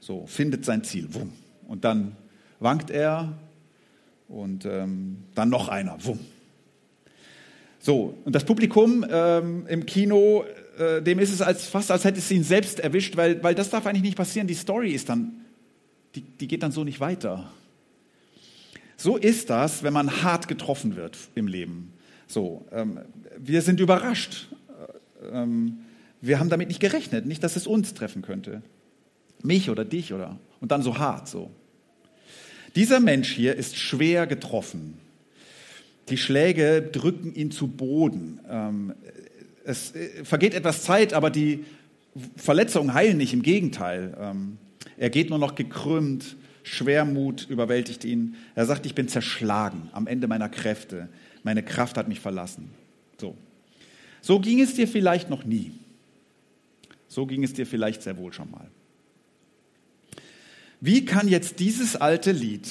So, 0.00 0.26
findet 0.26 0.64
sein 0.64 0.84
Ziel. 0.84 1.08
Wumm. 1.12 1.32
Und 1.66 1.84
dann 1.84 2.16
wankt 2.60 2.90
er 2.90 3.32
und 4.28 4.64
ähm, 4.66 5.18
dann 5.34 5.48
noch 5.48 5.68
einer. 5.68 5.96
Wumm. 6.04 6.20
So, 7.84 8.16
und 8.24 8.32
das 8.32 8.44
Publikum 8.44 9.04
ähm, 9.10 9.66
im 9.66 9.84
Kino, 9.86 10.44
äh, 10.78 11.02
dem 11.02 11.18
ist 11.18 11.32
es 11.32 11.42
als, 11.42 11.66
fast, 11.66 11.90
als 11.90 12.04
hätte 12.04 12.20
es 12.20 12.30
ihn 12.30 12.44
selbst 12.44 12.78
erwischt, 12.78 13.16
weil, 13.16 13.42
weil 13.42 13.56
das 13.56 13.70
darf 13.70 13.86
eigentlich 13.86 14.04
nicht 14.04 14.16
passieren. 14.16 14.46
Die 14.46 14.54
Story 14.54 14.92
ist 14.92 15.08
dann, 15.08 15.32
die, 16.14 16.20
die 16.20 16.46
geht 16.46 16.62
dann 16.62 16.70
so 16.70 16.84
nicht 16.84 17.00
weiter. 17.00 17.50
So 18.96 19.16
ist 19.16 19.50
das, 19.50 19.82
wenn 19.82 19.92
man 19.92 20.22
hart 20.22 20.46
getroffen 20.46 20.94
wird 20.94 21.18
im 21.34 21.48
Leben. 21.48 21.92
So, 22.28 22.64
ähm, 22.70 23.00
wir 23.36 23.62
sind 23.62 23.80
überrascht. 23.80 24.46
Äh, 25.32 25.38
ähm, 25.42 25.78
wir 26.20 26.38
haben 26.38 26.50
damit 26.50 26.68
nicht 26.68 26.78
gerechnet, 26.78 27.26
nicht, 27.26 27.42
dass 27.42 27.56
es 27.56 27.66
uns 27.66 27.94
treffen 27.94 28.22
könnte. 28.22 28.62
Mich 29.42 29.70
oder 29.70 29.84
dich 29.84 30.14
oder, 30.14 30.38
und 30.60 30.70
dann 30.70 30.82
so 30.82 30.98
hart, 30.98 31.26
so. 31.26 31.50
Dieser 32.76 33.00
Mensch 33.00 33.32
hier 33.32 33.56
ist 33.56 33.76
schwer 33.76 34.28
getroffen. 34.28 34.98
Die 36.12 36.18
Schläge 36.18 36.82
drücken 36.82 37.34
ihn 37.34 37.50
zu 37.50 37.68
Boden. 37.68 38.38
Ähm, 38.46 38.92
es 39.64 39.94
äh, 39.94 40.26
vergeht 40.26 40.52
etwas 40.52 40.82
Zeit, 40.82 41.14
aber 41.14 41.30
die 41.30 41.64
Verletzungen 42.36 42.92
heilen 42.92 43.16
nicht, 43.16 43.32
im 43.32 43.40
Gegenteil. 43.40 44.14
Ähm, 44.20 44.58
er 44.98 45.08
geht 45.08 45.30
nur 45.30 45.38
noch 45.38 45.54
gekrümmt 45.54 46.36
Schwermut 46.64 47.46
überwältigt 47.48 48.04
ihn. 48.04 48.34
Er 48.54 48.66
sagt, 48.66 48.84
ich 48.84 48.94
bin 48.94 49.08
zerschlagen 49.08 49.88
am 49.92 50.06
Ende 50.06 50.28
meiner 50.28 50.50
Kräfte. 50.50 51.08
Meine 51.44 51.62
Kraft 51.62 51.96
hat 51.96 52.08
mich 52.08 52.20
verlassen. 52.20 52.68
So. 53.18 53.34
So 54.20 54.38
ging 54.38 54.60
es 54.60 54.74
dir 54.74 54.86
vielleicht 54.86 55.30
noch 55.30 55.44
nie. 55.44 55.72
So 57.08 57.24
ging 57.24 57.42
es 57.42 57.54
dir 57.54 57.64
vielleicht 57.64 58.02
sehr 58.02 58.18
wohl 58.18 58.34
schon 58.34 58.50
mal. 58.50 58.68
Wie 60.78 61.06
kann 61.06 61.26
jetzt 61.26 61.58
dieses 61.58 61.96
alte 61.96 62.32
Lied 62.32 62.68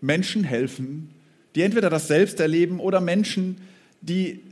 Menschen 0.00 0.42
helfen, 0.42 1.10
die 1.58 1.62
entweder 1.62 1.90
das 1.90 2.06
selbst 2.06 2.38
erleben 2.38 2.78
oder 2.78 3.00
Menschen, 3.00 3.56
die, 4.00 4.42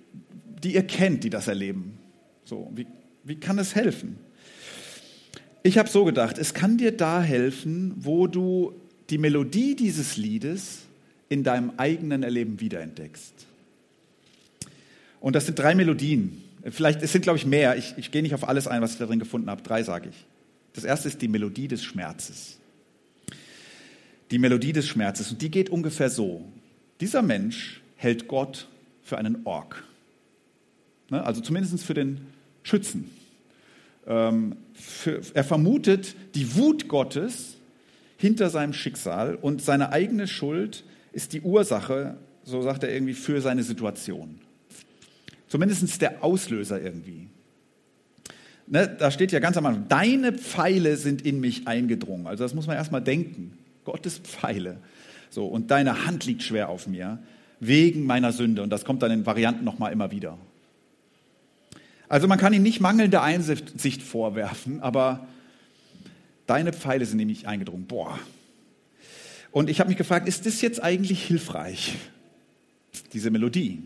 die 0.65 0.75
ihr 0.75 0.83
kennt, 0.83 1.23
die 1.23 1.31
das 1.31 1.47
erleben? 1.47 1.99
So, 2.45 2.69
wie, 2.75 2.85
wie 3.23 3.37
kann 3.37 3.61
es 3.61 3.77
helfen? 3.77 4.17
Ich 5.63 5.79
habe 5.79 5.89
so 5.89 6.05
gedacht, 6.05 6.37
es 6.37 6.53
kann 6.53 6.79
dir 6.79 6.91
da 6.91 7.23
helfen, 7.23 7.95
wo 7.97 8.27
du 8.27 8.73
die 9.09 9.19
Melodie 9.19 9.77
dieses 9.77 10.17
Liedes 10.17 10.81
in 11.29 11.45
deinem 11.45 11.75
eigenen 11.77 12.25
Erleben 12.25 12.59
wiederentdeckst. 12.59 13.35
Und 15.21 15.37
das 15.37 15.47
sind 15.47 15.61
drei 15.61 15.77
Melodien. 15.77 16.43
Vielleicht, 16.69 17.03
es 17.03 17.13
sind, 17.13 17.23
glaube 17.23 17.39
ich, 17.39 17.47
mehr. 17.47 17.77
Ich, 17.77 17.95
ich 17.97 18.11
gehe 18.11 18.23
nicht 18.23 18.35
auf 18.35 18.49
alles 18.49 18.67
ein, 18.67 18.83
was 18.83 18.95
ich 18.95 18.99
darin 18.99 19.21
gefunden 19.21 19.49
habe. 19.49 19.63
Drei 19.63 19.85
sage 19.85 20.09
ich. 20.09 20.27
Das 20.73 20.83
erste 20.83 21.07
ist 21.07 21.23
die 21.23 21.29
Melodie 21.29 21.69
des 21.69 21.85
Schmerzes. 21.85 22.59
Die 24.33 24.41
Melodie 24.41 24.73
des 24.73 24.89
Schmerzes. 24.89 25.31
Und 25.31 25.41
die 25.41 25.53
geht 25.53 25.71
ungefähr 25.71 26.11
so. 26.11 26.45
Dieser 27.00 27.23
Mensch 27.23 27.83
hält 27.97 28.29
Gott 28.29 28.69
für 29.03 29.19
einen 29.19 29.45
Ork. 29.45 29.85
Ne? 31.11 31.23
Also 31.25 31.41
zumindest 31.41 31.83
für 31.85 31.95
den 31.95 32.26
Schützen. 32.62 33.11
Ähm, 34.07 34.57
für, 34.75 35.21
er 35.35 35.45
vermutet 35.45 36.15
die 36.35 36.57
Wut 36.57 36.88
Gottes 36.88 37.57
hinter 38.17 38.50
seinem 38.50 38.73
Schicksal 38.73 39.35
und 39.35 39.62
seine 39.62 39.93
eigene 39.93 40.26
Schuld 40.26 40.85
ist 41.12 41.33
die 41.33 41.41
Ursache, 41.41 42.17
so 42.45 42.62
sagt 42.62 42.83
er 42.83 42.93
irgendwie, 42.93 43.15
für 43.15 43.41
seine 43.41 43.62
Situation. 43.62 44.38
Zumindest 45.49 46.00
der 46.00 46.25
Auslöser 46.25 46.81
irgendwie. 46.81 47.29
Ne, 48.67 48.95
da 48.99 49.11
steht 49.11 49.31
ja 49.33 49.38
ganz 49.38 49.57
am 49.57 49.67
Anfang, 49.67 49.88
deine 49.88 50.33
Pfeile 50.33 50.97
sind 50.97 51.23
in 51.23 51.41
mich 51.41 51.69
eingedrungen. 51.69 52.26
Also 52.26 52.43
das 52.43 52.55
muss 52.55 52.67
man 52.67 52.76
erstmal 52.76 53.03
denken. 53.03 53.57
Gottes 53.85 54.19
Pfeile. 54.19 54.79
So, 55.30 55.47
und 55.47 55.71
deine 55.71 56.06
Hand 56.06 56.25
liegt 56.26 56.42
schwer 56.42 56.68
auf 56.68 56.87
mir, 56.87 57.18
wegen 57.61 58.04
meiner 58.04 58.33
Sünde. 58.33 58.62
Und 58.62 58.71
das 58.71 58.85
kommt 58.85 59.02
dann 59.02 59.11
in 59.11 59.26
Varianten 59.26 59.64
nochmal 59.64 59.92
immer 59.92 60.11
wieder. 60.11 60.38
Also 62.09 62.28
man 62.28 62.38
kann 62.38 62.52
ihm 62.52 62.62
nicht 62.62 62.80
mangelnde 62.80 63.21
Einsicht 63.21 64.02
vorwerfen, 64.02 64.80
aber 64.80 65.26
deine 66.47 66.73
Pfeile 66.73 67.04
sind 67.04 67.16
nämlich 67.16 67.49
eingedrungen. 67.49 67.87
Boah. 67.87 68.18
Und 69.50 69.71
ich 69.71 69.80
habe 69.80 69.88
mich 69.88 69.97
gefragt, 69.97 70.28
ist 70.28 70.47
das 70.47 70.61
jetzt 70.61 70.83
eigentlich 70.83 71.25
hilfreich? 71.25 71.97
Diese 73.12 73.30
Melodie. 73.30 73.83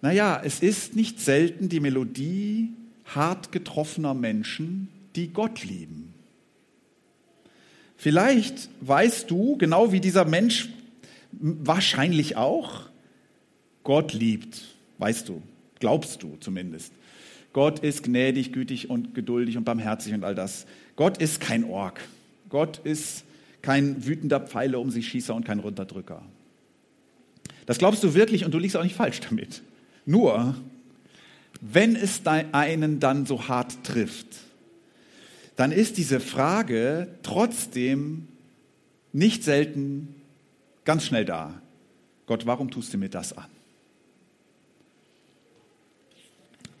Naja, 0.00 0.40
es 0.42 0.60
ist 0.60 0.96
nicht 0.96 1.20
selten 1.20 1.68
die 1.68 1.80
Melodie 1.80 2.72
hart 3.04 3.52
getroffener 3.52 4.14
Menschen, 4.14 4.88
die 5.16 5.28
Gott 5.28 5.64
lieben. 5.64 6.13
Vielleicht 7.96 8.68
weißt 8.80 9.30
du, 9.30 9.56
genau 9.56 9.92
wie 9.92 10.00
dieser 10.00 10.24
Mensch 10.24 10.68
wahrscheinlich 11.32 12.36
auch, 12.36 12.82
Gott 13.82 14.12
liebt, 14.12 14.62
weißt 14.98 15.28
du, 15.28 15.42
glaubst 15.80 16.22
du 16.22 16.36
zumindest. 16.40 16.92
Gott 17.52 17.78
ist 17.78 18.02
gnädig, 18.02 18.52
gütig 18.52 18.90
und 18.90 19.14
geduldig 19.14 19.56
und 19.56 19.64
barmherzig 19.64 20.12
und 20.12 20.24
all 20.24 20.34
das. 20.34 20.66
Gott 20.96 21.18
ist 21.18 21.40
kein 21.40 21.64
Ork. 21.64 22.00
Gott 22.48 22.78
ist 22.84 23.24
kein 23.62 24.04
wütender 24.06 24.40
Pfeile 24.40 24.78
um 24.78 24.90
sich 24.90 25.08
Schießer 25.08 25.34
und 25.34 25.44
kein 25.44 25.60
Runterdrücker. 25.60 26.22
Das 27.66 27.78
glaubst 27.78 28.02
du 28.02 28.14
wirklich 28.14 28.44
und 28.44 28.52
du 28.52 28.58
liegst 28.58 28.76
auch 28.76 28.82
nicht 28.82 28.96
falsch 28.96 29.20
damit. 29.20 29.62
Nur, 30.04 30.54
wenn 31.60 31.96
es 31.96 32.22
einen 32.26 33.00
dann 33.00 33.24
so 33.24 33.48
hart 33.48 33.84
trifft, 33.84 34.26
dann 35.56 35.72
ist 35.72 35.98
diese 35.98 36.20
Frage 36.20 37.08
trotzdem 37.22 38.28
nicht 39.12 39.44
selten 39.44 40.14
ganz 40.84 41.04
schnell 41.04 41.24
da. 41.24 41.54
Gott, 42.26 42.46
warum 42.46 42.70
tust 42.70 42.92
du 42.92 42.98
mir 42.98 43.08
das 43.08 43.36
an? 43.36 43.46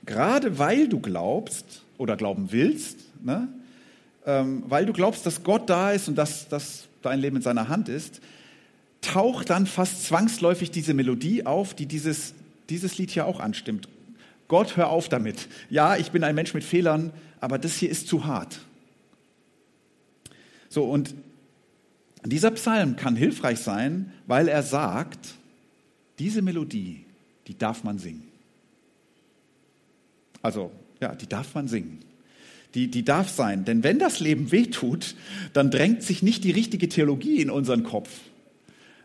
Gerade 0.06 0.58
weil 0.58 0.88
du 0.88 1.00
glaubst 1.00 1.82
oder 1.96 2.16
glauben 2.16 2.48
willst, 2.50 2.98
ne, 3.22 3.48
ähm, 4.26 4.64
weil 4.68 4.86
du 4.86 4.92
glaubst, 4.92 5.24
dass 5.26 5.42
Gott 5.44 5.70
da 5.70 5.92
ist 5.92 6.08
und 6.08 6.16
dass, 6.16 6.48
dass 6.48 6.86
dein 7.02 7.20
Leben 7.20 7.36
in 7.36 7.42
seiner 7.42 7.68
Hand 7.68 7.88
ist, 7.88 8.20
taucht 9.00 9.50
dann 9.50 9.66
fast 9.66 10.04
zwangsläufig 10.04 10.70
diese 10.70 10.94
Melodie 10.94 11.46
auf, 11.46 11.74
die 11.74 11.86
dieses 11.86 12.34
dieses 12.70 12.98
Lied 12.98 13.10
hier 13.10 13.26
auch 13.26 13.40
anstimmt. 13.40 13.88
Gott, 14.48 14.76
hör 14.76 14.90
auf 14.90 15.08
damit. 15.08 15.48
Ja, 15.70 15.96
ich 15.96 16.10
bin 16.10 16.22
ein 16.22 16.34
Mensch 16.34 16.54
mit 16.54 16.64
Fehlern, 16.64 17.12
aber 17.44 17.58
das 17.58 17.76
hier 17.76 17.90
ist 17.90 18.08
zu 18.08 18.24
hart. 18.24 18.58
So, 20.70 20.84
und 20.84 21.14
dieser 22.24 22.50
Psalm 22.52 22.96
kann 22.96 23.16
hilfreich 23.16 23.58
sein, 23.58 24.14
weil 24.26 24.48
er 24.48 24.62
sagt, 24.62 25.34
diese 26.18 26.40
Melodie, 26.40 27.04
die 27.46 27.58
darf 27.58 27.84
man 27.84 27.98
singen. 27.98 28.26
Also, 30.40 30.70
ja, 31.02 31.14
die 31.14 31.26
darf 31.26 31.54
man 31.54 31.68
singen. 31.68 31.98
Die, 32.72 32.90
die 32.90 33.04
darf 33.04 33.28
sein. 33.28 33.66
Denn 33.66 33.84
wenn 33.84 33.98
das 33.98 34.20
Leben 34.20 34.50
wehtut, 34.50 35.14
dann 35.52 35.70
drängt 35.70 36.02
sich 36.02 36.22
nicht 36.22 36.44
die 36.44 36.50
richtige 36.50 36.88
Theologie 36.88 37.42
in 37.42 37.50
unseren 37.50 37.82
Kopf, 37.82 38.08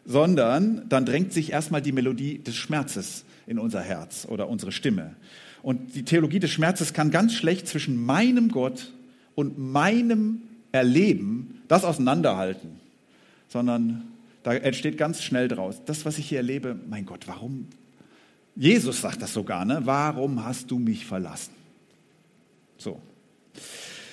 sondern 0.06 0.88
dann 0.88 1.06
drängt 1.06 1.34
sich 1.34 1.52
erstmal 1.52 1.82
die 1.82 1.92
Melodie 1.92 2.40
des 2.40 2.56
Schmerzes 2.56 3.26
in 3.48 3.60
unser 3.60 3.82
Herz 3.82 4.26
oder 4.30 4.48
unsere 4.48 4.72
Stimme. 4.72 5.18
Und 5.62 5.96
die 5.96 6.04
Theologie 6.04 6.40
des 6.40 6.52
Schmerzes 6.52 6.94
kann 6.94 7.12
ganz 7.12 7.34
schlecht 7.34 7.68
zwischen 7.68 8.04
meinem 8.04 8.50
Gott 8.50 8.92
und 9.36 9.58
meinem 9.58 10.42
Erleben 10.72 11.62
das 11.68 11.84
auseinanderhalten, 11.84 12.80
sondern 13.48 14.04
da 14.44 14.54
entsteht 14.54 14.98
ganz 14.98 15.24
schnell 15.24 15.48
draus, 15.48 15.82
das, 15.86 16.06
was 16.06 16.18
ich 16.18 16.30
hier 16.30 16.40
erlebe, 16.40 16.80
mein 16.88 17.06
Gott, 17.06 17.28
warum? 17.28 17.68
Jesus 18.56 19.02
sagt 19.02 19.22
das 19.22 19.34
sogar, 19.34 19.66
ne? 19.66 19.82
Warum 19.84 20.44
hast 20.44 20.72
du 20.72 20.80
mich 20.80 21.06
verlassen? 21.06 21.54
So. 22.78 23.02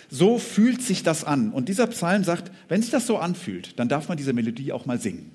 So 0.09 0.39
fühlt 0.39 0.83
sich 0.83 1.03
das 1.03 1.25
an. 1.25 1.53
Und 1.53 1.69
dieser 1.69 1.87
Psalm 1.89 2.25
sagt, 2.25 2.53
wenn 2.69 2.81
sich 2.81 2.91
das 2.91 3.07
so 3.07 3.19
anfühlt, 3.19 3.79
dann 3.79 3.89
darf 3.89 4.09
man 4.09 4.17
diese 4.17 4.33
Melodie 4.33 4.73
auch 4.73 4.87
mal 4.87 5.01
singen. 5.01 5.33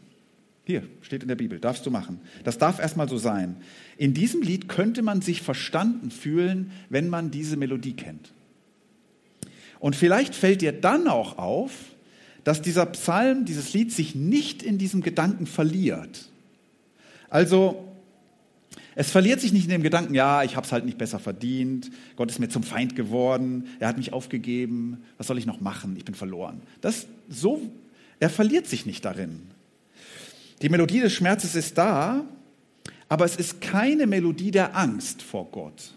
Hier 0.64 0.84
steht 1.02 1.24
in 1.24 1.28
der 1.28 1.36
Bibel, 1.36 1.60
darfst 1.60 1.86
du 1.86 1.92
machen. 1.92 2.20
Das 2.44 2.58
darf 2.58 2.80
erstmal 2.80 3.10
so 3.10 3.18
sein. 3.18 3.58
In 3.98 4.14
diesem 4.14 4.42
Lied 4.42 4.70
könnte 4.70 5.02
man 5.02 5.22
sich 5.22 5.42
verstanden 5.42 6.12
fühlen, 6.12 6.72
wenn 6.90 7.10
man 7.10 7.32
diese 7.32 7.58
Melodie 7.58 7.94
kennt. 7.94 8.32
Und 9.80 9.96
vielleicht 9.96 10.36
fällt 10.36 10.62
dir 10.62 10.72
dann 10.72 11.08
auch 11.08 11.40
auf, 11.40 11.72
dass 12.44 12.62
dieser 12.62 12.86
Psalm, 12.88 13.46
dieses 13.46 13.74
Lied 13.74 13.92
sich 13.92 14.16
nicht 14.16 14.64
in 14.64 14.78
diesem 14.78 15.02
Gedanken 15.02 15.48
verliert. 15.48 16.30
Also 17.30 17.88
es 18.96 19.10
verliert 19.10 19.40
sich 19.40 19.54
nicht 19.54 19.64
in 19.64 19.70
dem 19.70 19.84
Gedanken, 19.84 20.14
ja, 20.14 20.44
ich 20.44 20.56
habe 20.56 20.66
es 20.66 20.72
halt 20.72 20.86
nicht 20.86 20.98
besser 20.98 21.20
verdient, 21.20 21.92
Gott 22.16 22.30
ist 22.30 22.40
mir 22.40 22.50
zum 22.50 22.64
Feind 22.64 22.96
geworden, 22.96 23.68
er 23.80 23.88
hat 23.88 23.98
mich 23.98 24.14
aufgegeben, 24.14 25.04
was 25.18 25.28
soll 25.28 25.38
ich 25.38 25.46
noch 25.46 25.62
machen, 25.62 25.96
ich 25.98 26.06
bin 26.06 26.16
verloren. 26.16 26.62
Das 26.82 27.08
so, 27.30 27.62
er 28.20 28.30
verliert 28.30 28.68
sich 28.68 28.86
nicht 28.86 29.06
darin. 29.06 29.42
Die 30.62 30.70
Melodie 30.70 31.00
des 31.00 31.14
Schmerzes 31.14 31.56
ist 31.56 31.78
da, 31.78 32.24
aber 33.10 33.26
es 33.26 33.36
ist 33.36 33.62
keine 33.62 34.08
Melodie 34.08 34.52
der 34.52 34.78
Angst 34.78 35.22
vor 35.22 35.50
Gott, 35.52 35.94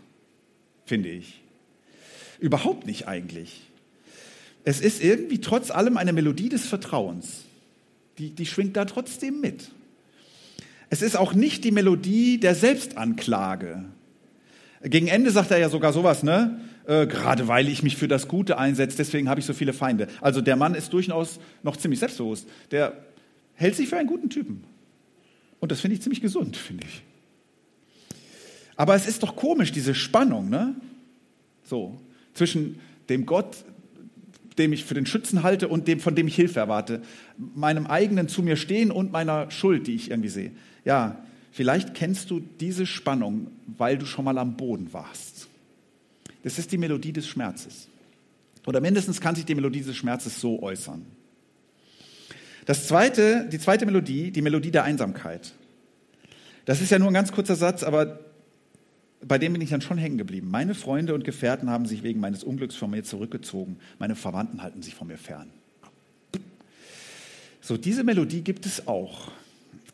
finde 0.87 1.11
ich. 1.11 1.43
Überhaupt 2.41 2.87
nicht 2.87 3.07
eigentlich. 3.07 3.71
Es 4.65 4.81
ist 4.81 5.03
irgendwie 5.03 5.41
trotz 5.41 5.71
allem 5.71 5.97
eine 5.97 6.13
Melodie 6.13 6.49
des 6.49 6.67
Vertrauens. 6.67 7.43
Die, 8.19 8.31
die 8.31 8.47
schwingt 8.47 8.77
da 8.77 8.85
trotzdem 8.85 9.41
mit. 9.41 9.71
Es 10.89 11.03
ist 11.03 11.17
auch 11.17 11.35
nicht 11.35 11.65
die 11.65 11.71
Melodie 11.71 12.39
der 12.39 12.55
Selbstanklage. 12.55 13.85
Gegen 14.83 15.09
Ende 15.09 15.31
sagt 15.31 15.51
er 15.51 15.59
ja 15.59 15.69
sogar 15.69 15.93
sowas, 15.93 16.23
ne? 16.23 16.61
Äh, 16.87 17.07
gerade 17.07 17.49
weil 17.49 17.69
ich 17.69 17.83
mich 17.83 17.97
für 17.97 18.09
das 18.09 18.29
Gute 18.29 18.59
einsetze, 18.59 18.99
deswegen 18.99 19.29
habe 19.29 19.41
ich 19.41 19.47
so 19.47 19.55
viele 19.55 19.73
Feinde. 19.73 20.09
Also 20.21 20.41
der 20.41 20.57
Mann 20.57 20.75
ist 20.75 20.93
durchaus 20.93 21.41
noch 21.63 21.77
ziemlich 21.77 22.01
selbstbewusst. 22.01 22.47
Der 22.71 22.95
hält 23.55 23.77
sich 23.77 23.89
für 23.89 23.97
einen 23.97 24.09
guten 24.09 24.31
Typen. 24.31 24.65
Und 25.61 25.73
das 25.73 25.81
finde 25.81 25.97
ich 25.97 26.03
ziemlich 26.03 26.21
gesund, 26.21 26.57
finde 26.57 26.87
ich. 26.87 27.03
Aber 28.77 28.95
es 28.95 29.07
ist 29.07 29.23
doch 29.23 29.37
komisch, 29.37 29.73
diese 29.73 29.95
Spannung, 29.95 30.49
ne? 30.49 30.75
So, 31.65 31.99
zwischen 32.35 32.81
dem 33.09 33.25
Gott, 33.25 33.65
dem 34.59 34.73
ich 34.73 34.85
für 34.85 34.95
den 34.95 35.07
Schützen 35.07 35.43
halte 35.43 35.69
und 35.69 35.89
dem, 35.89 36.01
von 36.01 36.15
dem 36.15 36.29
ich 36.29 36.35
Hilfe 36.35 36.61
erwarte. 36.61 37.03
Meinem 37.37 37.87
eigenen 37.87 38.29
zu 38.29 38.43
mir 38.43 38.57
stehen 38.57 38.91
und 38.91 39.13
meiner 39.13 39.51
Schuld, 39.51 39.87
die 39.87 39.95
ich 39.95 40.11
irgendwie 40.11 40.29
sehe. 40.29 40.53
Ja, 40.85 41.25
vielleicht 41.51 41.95
kennst 41.95 42.31
du 42.31 42.41
diese 42.41 42.87
Spannung, 42.87 43.49
weil 43.67 43.99
du 43.99 44.07
schon 44.07 44.25
mal 44.25 44.39
am 44.39 44.57
Boden 44.57 44.93
warst. 44.93 45.49
Das 46.43 46.59
ist 46.59 46.73
die 46.73 46.79
Melodie 46.79 47.13
des 47.13 47.27
Schmerzes. 47.27 47.89
Oder 48.67 48.81
mindestens 48.81 49.21
kann 49.21 49.35
sich 49.35 49.45
die 49.45 49.55
Melodie 49.55 49.83
des 49.83 49.97
Schmerzes 49.97 50.41
so 50.41 50.63
äußern. 50.63 51.05
Das 52.67 52.89
zweite, 52.89 53.49
die 53.51 53.59
zweite 53.59 53.85
Melodie, 53.87 54.31
die 54.31 54.43
Melodie 54.43 54.71
der 54.71 54.85
Einsamkeit. 54.85 55.53
Das 56.65 56.81
ist 56.81 56.91
ja 56.91 56.99
nur 56.99 57.09
ein 57.09 57.15
ganz 57.15 57.33
kurzer 57.33 57.57
Satz, 57.57 57.83
aber 57.83 58.21
bei 59.27 59.39
dem 59.39 59.53
bin 59.53 59.63
ich 59.63 59.71
dann 59.71 59.81
schon 59.81 59.99
hängen 59.99 60.19
geblieben. 60.19 60.51
Meine 60.51 60.75
Freunde 60.75 61.15
und 61.15 61.25
Gefährten 61.25 61.71
haben 61.71 61.87
sich 61.87 62.03
wegen 62.03 62.21
meines 62.21 62.45
Unglücks 62.45 62.75
von 62.75 62.91
mir 62.91 63.05
zurückgezogen. 63.05 63.79
Meine 63.99 64.15
Verwandten 64.17 64.63
halten 64.63 64.83
sich 64.83 64.95
von 64.95 65.09
mir 65.09 65.19
fern. 65.19 65.51
So, 67.61 67.77
diese 67.77 68.05
Melodie 68.05 68.43
gibt 68.43 68.67
es 68.67 68.87
auch. 68.87 69.31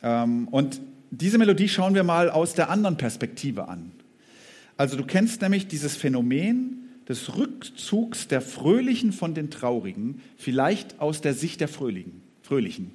Ähm, 0.03 0.49
und 0.49 0.81
diese 1.11 1.39
Melodie 1.39 1.69
schauen 1.69 1.95
wir 1.95 2.03
mal 2.03 2.31
aus 2.31 2.55
der 2.55 2.71
anderen 2.71 2.97
Perspektive 2.97 3.69
an. 3.69 3.93
Also 4.77 4.97
du 4.97 5.05
kennst 5.05 5.43
nämlich 5.43 5.69
dieses 5.69 5.97
Phänomen 5.97 6.89
des 7.09 7.37
Rückzugs 7.37 8.29
der 8.29 8.41
Fröhlichen 8.41 9.13
von 9.13 9.35
den 9.35 9.51
Traurigen, 9.51 10.23
vielleicht 10.37 11.01
aus 11.01 11.21
der 11.21 11.35
Sicht 11.35 11.61
der 11.61 11.69
Fröhlichen. 11.69 12.20
Fröhlichen. 12.51 12.91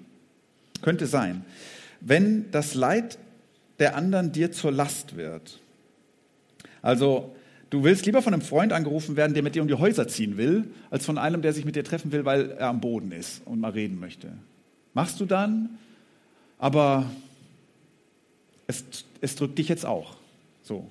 Könnte 0.82 1.08
sein. 1.08 1.46
Wenn 2.02 2.52
das 2.52 2.76
Leid 2.76 3.18
der 3.80 3.96
anderen 3.96 4.34
dir 4.34 4.52
zur 4.52 4.72
Last 4.72 5.16
wird. 5.16 5.60
Also 6.82 7.34
du 7.70 7.84
willst 7.84 8.06
lieber 8.06 8.22
von 8.22 8.34
einem 8.34 8.42
Freund 8.42 8.74
angerufen 8.74 9.16
werden, 9.16 9.34
der 9.34 9.44
mit 9.44 9.56
dir 9.56 9.62
um 9.62 9.70
die 9.70 9.76
Häuser 9.76 10.10
ziehen 10.10 10.36
will, 10.36 10.66
als 10.90 11.06
von 11.06 11.18
einem, 11.18 11.42
der 11.42 11.54
sich 11.54 11.64
mit 11.64 11.78
dir 11.78 11.86
treffen 11.86 12.12
will, 12.12 12.26
weil 12.26 12.52
er 12.52 12.68
am 12.68 12.82
Boden 12.82 13.14
ist 13.14 13.42
und 13.46 13.62
mal 13.62 13.72
reden 13.72 13.98
möchte. 14.00 14.30
Machst 14.94 15.22
du 15.22 15.26
dann, 15.26 15.78
aber 16.60 17.10
es, 18.68 18.84
es 19.22 19.36
drückt 19.36 19.58
dich 19.58 19.70
jetzt 19.70 19.86
auch. 19.86 20.18
So. 20.64 20.86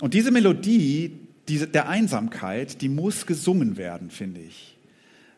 Und 0.00 0.14
diese 0.14 0.30
Melodie 0.30 1.12
diese, 1.48 1.66
der 1.66 1.88
Einsamkeit, 1.88 2.82
die 2.82 2.88
muss 2.88 3.26
gesungen 3.26 3.76
werden, 3.76 4.10
finde 4.10 4.42
ich. 4.42 4.77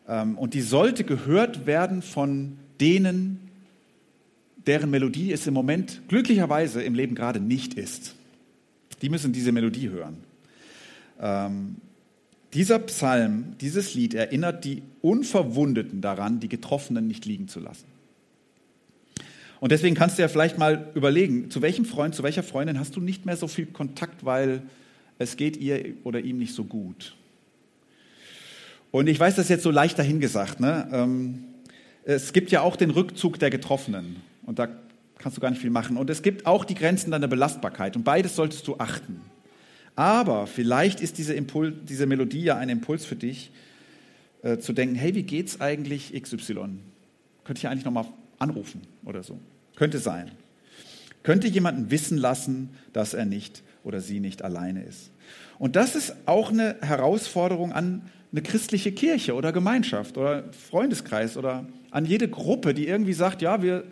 Ähm, 0.07 0.37
und 0.37 0.53
die 0.53 0.61
sollte 0.61 1.03
gehört 1.03 1.65
werden 1.65 2.01
von 2.01 2.57
denen, 2.79 3.39
deren 4.67 4.89
Melodie 4.89 5.31
es 5.31 5.47
im 5.47 5.53
Moment 5.53 6.01
glücklicherweise 6.07 6.83
im 6.83 6.95
Leben 6.95 7.15
gerade 7.15 7.39
nicht 7.39 7.73
ist. 7.73 8.15
Die 9.01 9.09
müssen 9.09 9.33
diese 9.33 9.51
Melodie 9.51 9.89
hören. 9.89 10.17
Ähm, 11.19 11.77
dieser 12.53 12.79
Psalm, 12.79 13.55
dieses 13.61 13.93
Lied 13.93 14.13
erinnert 14.13 14.65
die 14.65 14.83
Unverwundeten 15.01 16.01
daran, 16.01 16.39
die 16.39 16.49
Getroffenen 16.49 17.07
nicht 17.07 17.25
liegen 17.25 17.47
zu 17.47 17.59
lassen. 17.59 17.85
Und 19.61 19.71
deswegen 19.71 19.95
kannst 19.95 20.17
du 20.17 20.23
ja 20.23 20.27
vielleicht 20.27 20.57
mal 20.57 20.91
überlegen, 20.95 21.51
zu 21.51 21.61
welchem 21.61 21.85
Freund, 21.85 22.15
zu 22.15 22.23
welcher 22.23 22.43
Freundin 22.43 22.79
hast 22.79 22.95
du 22.95 22.99
nicht 22.99 23.25
mehr 23.25 23.37
so 23.37 23.47
viel 23.47 23.67
Kontakt, 23.67 24.25
weil 24.25 24.63
es 25.19 25.37
geht 25.37 25.55
ihr 25.55 25.93
oder 26.03 26.19
ihm 26.19 26.39
nicht 26.39 26.55
so 26.55 26.63
gut. 26.63 27.15
Und 28.91 29.07
ich 29.07 29.19
weiß 29.19 29.35
das 29.35 29.49
jetzt 29.49 29.63
so 29.63 29.71
leicht 29.71 29.97
dahingesagt. 29.97 30.59
Ne? 30.59 30.87
Ähm, 30.91 31.45
es 32.03 32.33
gibt 32.33 32.51
ja 32.51 32.61
auch 32.61 32.75
den 32.75 32.91
Rückzug 32.91 33.39
der 33.39 33.49
Getroffenen. 33.49 34.17
Und 34.45 34.59
da 34.59 34.67
kannst 35.17 35.37
du 35.37 35.41
gar 35.41 35.49
nicht 35.49 35.61
viel 35.61 35.69
machen. 35.69 35.97
Und 35.97 36.09
es 36.09 36.21
gibt 36.21 36.45
auch 36.45 36.65
die 36.65 36.75
Grenzen 36.75 37.11
deiner 37.11 37.27
Belastbarkeit. 37.27 37.95
Und 37.95 38.03
beides 38.03 38.35
solltest 38.35 38.67
du 38.67 38.77
achten. 38.77 39.21
Aber 39.95 40.47
vielleicht 40.47 40.99
ist 41.01 41.17
diese, 41.17 41.33
Impuls, 41.33 41.73
diese 41.83 42.05
Melodie 42.05 42.43
ja 42.43 42.57
ein 42.57 42.69
Impuls 42.69 43.05
für 43.05 43.15
dich, 43.15 43.51
äh, 44.41 44.57
zu 44.57 44.73
denken, 44.73 44.95
hey, 44.95 45.15
wie 45.15 45.23
geht's 45.23 45.61
eigentlich 45.61 46.13
XY? 46.19 46.55
Könnte 47.43 47.59
ich 47.59 47.67
eigentlich 47.67 47.85
nochmal 47.85 48.05
anrufen 48.39 48.81
oder 49.05 49.23
so? 49.23 49.39
Könnte 49.75 49.99
sein. 49.99 50.31
Könnte 51.23 51.47
jemanden 51.47 51.91
wissen 51.91 52.17
lassen, 52.17 52.69
dass 52.93 53.13
er 53.13 53.25
nicht 53.25 53.61
oder 53.83 54.01
sie 54.01 54.19
nicht 54.19 54.43
alleine 54.43 54.83
ist. 54.83 55.11
Und 55.59 55.75
das 55.75 55.95
ist 55.95 56.15
auch 56.25 56.49
eine 56.49 56.77
Herausforderung 56.81 57.71
an 57.71 58.09
eine 58.31 58.41
christliche 58.41 58.91
Kirche 58.91 59.35
oder 59.35 59.51
Gemeinschaft 59.51 60.17
oder 60.17 60.51
Freundeskreis 60.53 61.35
oder 61.35 61.65
an 61.89 62.05
jede 62.05 62.29
Gruppe, 62.29 62.73
die 62.73 62.87
irgendwie 62.87 63.13
sagt, 63.13 63.41
ja, 63.41 63.61
wir, 63.61 63.83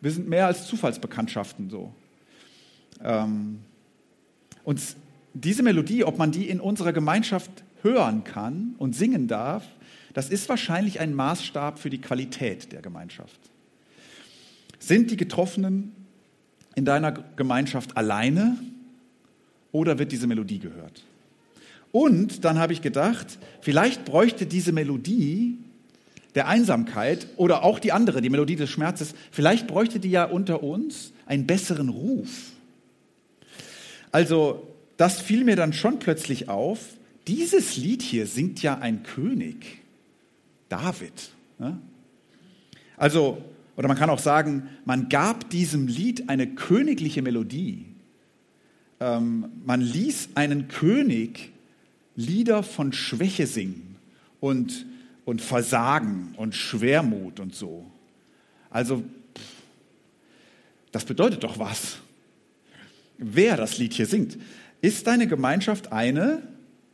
wir 0.00 0.10
sind 0.10 0.28
mehr 0.28 0.46
als 0.46 0.66
Zufallsbekanntschaften 0.66 1.68
so. 1.68 1.92
Ähm, 3.02 3.60
und 4.64 4.80
diese 5.34 5.62
Melodie, 5.62 6.04
ob 6.04 6.16
man 6.16 6.32
die 6.32 6.48
in 6.48 6.60
unserer 6.60 6.92
Gemeinschaft 6.92 7.50
hören 7.82 8.24
kann 8.24 8.74
und 8.78 8.94
singen 8.94 9.28
darf, 9.28 9.64
das 10.14 10.30
ist 10.30 10.48
wahrscheinlich 10.48 11.00
ein 11.00 11.12
Maßstab 11.12 11.78
für 11.78 11.90
die 11.90 12.00
Qualität 12.00 12.72
der 12.72 12.80
Gemeinschaft. 12.80 13.38
Sind 14.78 15.10
die 15.10 15.16
Getroffenen 15.16 15.92
in 16.74 16.84
deiner 16.84 17.12
Gemeinschaft 17.12 17.96
alleine 17.96 18.56
oder 19.72 19.98
wird 19.98 20.12
diese 20.12 20.26
Melodie 20.26 20.60
gehört? 20.60 21.02
Und 21.94 22.44
dann 22.44 22.58
habe 22.58 22.72
ich 22.72 22.82
gedacht, 22.82 23.38
vielleicht 23.60 24.04
bräuchte 24.04 24.46
diese 24.46 24.72
Melodie 24.72 25.58
der 26.34 26.48
Einsamkeit 26.48 27.28
oder 27.36 27.62
auch 27.62 27.78
die 27.78 27.92
andere, 27.92 28.20
die 28.20 28.30
Melodie 28.30 28.56
des 28.56 28.68
Schmerzes, 28.68 29.14
vielleicht 29.30 29.68
bräuchte 29.68 30.00
die 30.00 30.10
ja 30.10 30.24
unter 30.24 30.64
uns 30.64 31.12
einen 31.24 31.46
besseren 31.46 31.90
Ruf. 31.90 32.50
Also, 34.10 34.66
das 34.96 35.20
fiel 35.20 35.44
mir 35.44 35.54
dann 35.54 35.72
schon 35.72 36.00
plötzlich 36.00 36.48
auf. 36.48 36.80
Dieses 37.28 37.76
Lied 37.76 38.02
hier 38.02 38.26
singt 38.26 38.60
ja 38.60 38.78
ein 38.78 39.04
König, 39.04 39.78
David. 40.68 41.30
Ne? 41.60 41.78
Also, 42.96 43.38
oder 43.76 43.86
man 43.86 43.96
kann 43.96 44.10
auch 44.10 44.18
sagen, 44.18 44.68
man 44.84 45.08
gab 45.08 45.48
diesem 45.48 45.86
Lied 45.86 46.28
eine 46.28 46.48
königliche 46.48 47.22
Melodie 47.22 47.86
ähm, 49.00 49.46
man 49.64 49.80
ließ 49.80 50.30
einen 50.34 50.68
König 50.68 51.53
Lieder 52.16 52.62
von 52.62 52.92
Schwäche 52.92 53.46
singen 53.46 53.96
und, 54.40 54.86
und 55.24 55.40
Versagen 55.40 56.34
und 56.36 56.54
Schwermut 56.54 57.40
und 57.40 57.54
so. 57.54 57.90
Also, 58.70 59.02
das 60.92 61.04
bedeutet 61.04 61.44
doch 61.44 61.58
was. 61.58 61.98
Wer 63.18 63.56
das 63.56 63.78
Lied 63.78 63.94
hier 63.94 64.06
singt. 64.06 64.38
Ist 64.80 65.06
deine 65.06 65.26
Gemeinschaft 65.26 65.92
eine, 65.92 66.42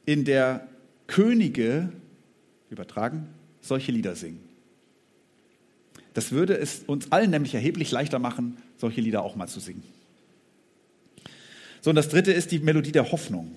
in 0.06 0.24
der 0.24 0.68
Könige, 1.06 1.92
übertragen, 2.70 3.26
solche 3.60 3.92
Lieder 3.92 4.14
singen? 4.14 4.40
Das 6.14 6.32
würde 6.32 6.56
es 6.56 6.82
uns 6.86 7.12
allen 7.12 7.30
nämlich 7.30 7.54
erheblich 7.54 7.90
leichter 7.90 8.18
machen, 8.18 8.56
solche 8.76 9.00
Lieder 9.00 9.22
auch 9.22 9.36
mal 9.36 9.48
zu 9.48 9.60
singen. 9.60 9.82
So, 11.80 11.90
und 11.90 11.96
das 11.96 12.08
dritte 12.08 12.32
ist 12.32 12.50
die 12.52 12.58
Melodie 12.58 12.92
der 12.92 13.10
Hoffnung. 13.10 13.54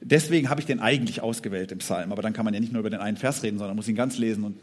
Deswegen 0.00 0.48
habe 0.48 0.60
ich 0.60 0.66
den 0.66 0.80
eigentlich 0.80 1.20
ausgewählt 1.20 1.72
im 1.72 1.78
Psalm, 1.78 2.10
aber 2.10 2.22
dann 2.22 2.32
kann 2.32 2.44
man 2.44 2.54
ja 2.54 2.60
nicht 2.60 2.72
nur 2.72 2.80
über 2.80 2.90
den 2.90 3.00
einen 3.00 3.16
Vers 3.16 3.42
reden, 3.42 3.58
sondern 3.58 3.76
muss 3.76 3.88
ihn 3.88 3.96
ganz 3.96 4.16
lesen. 4.16 4.44
Und 4.44 4.56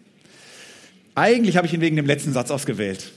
eigentlich 1.13 1.57
habe 1.57 1.67
ich 1.67 1.73
ihn 1.73 1.81
wegen 1.81 1.95
dem 1.95 2.07
letzten 2.07 2.33
Satz 2.33 2.49
ausgewählt. 2.49 3.11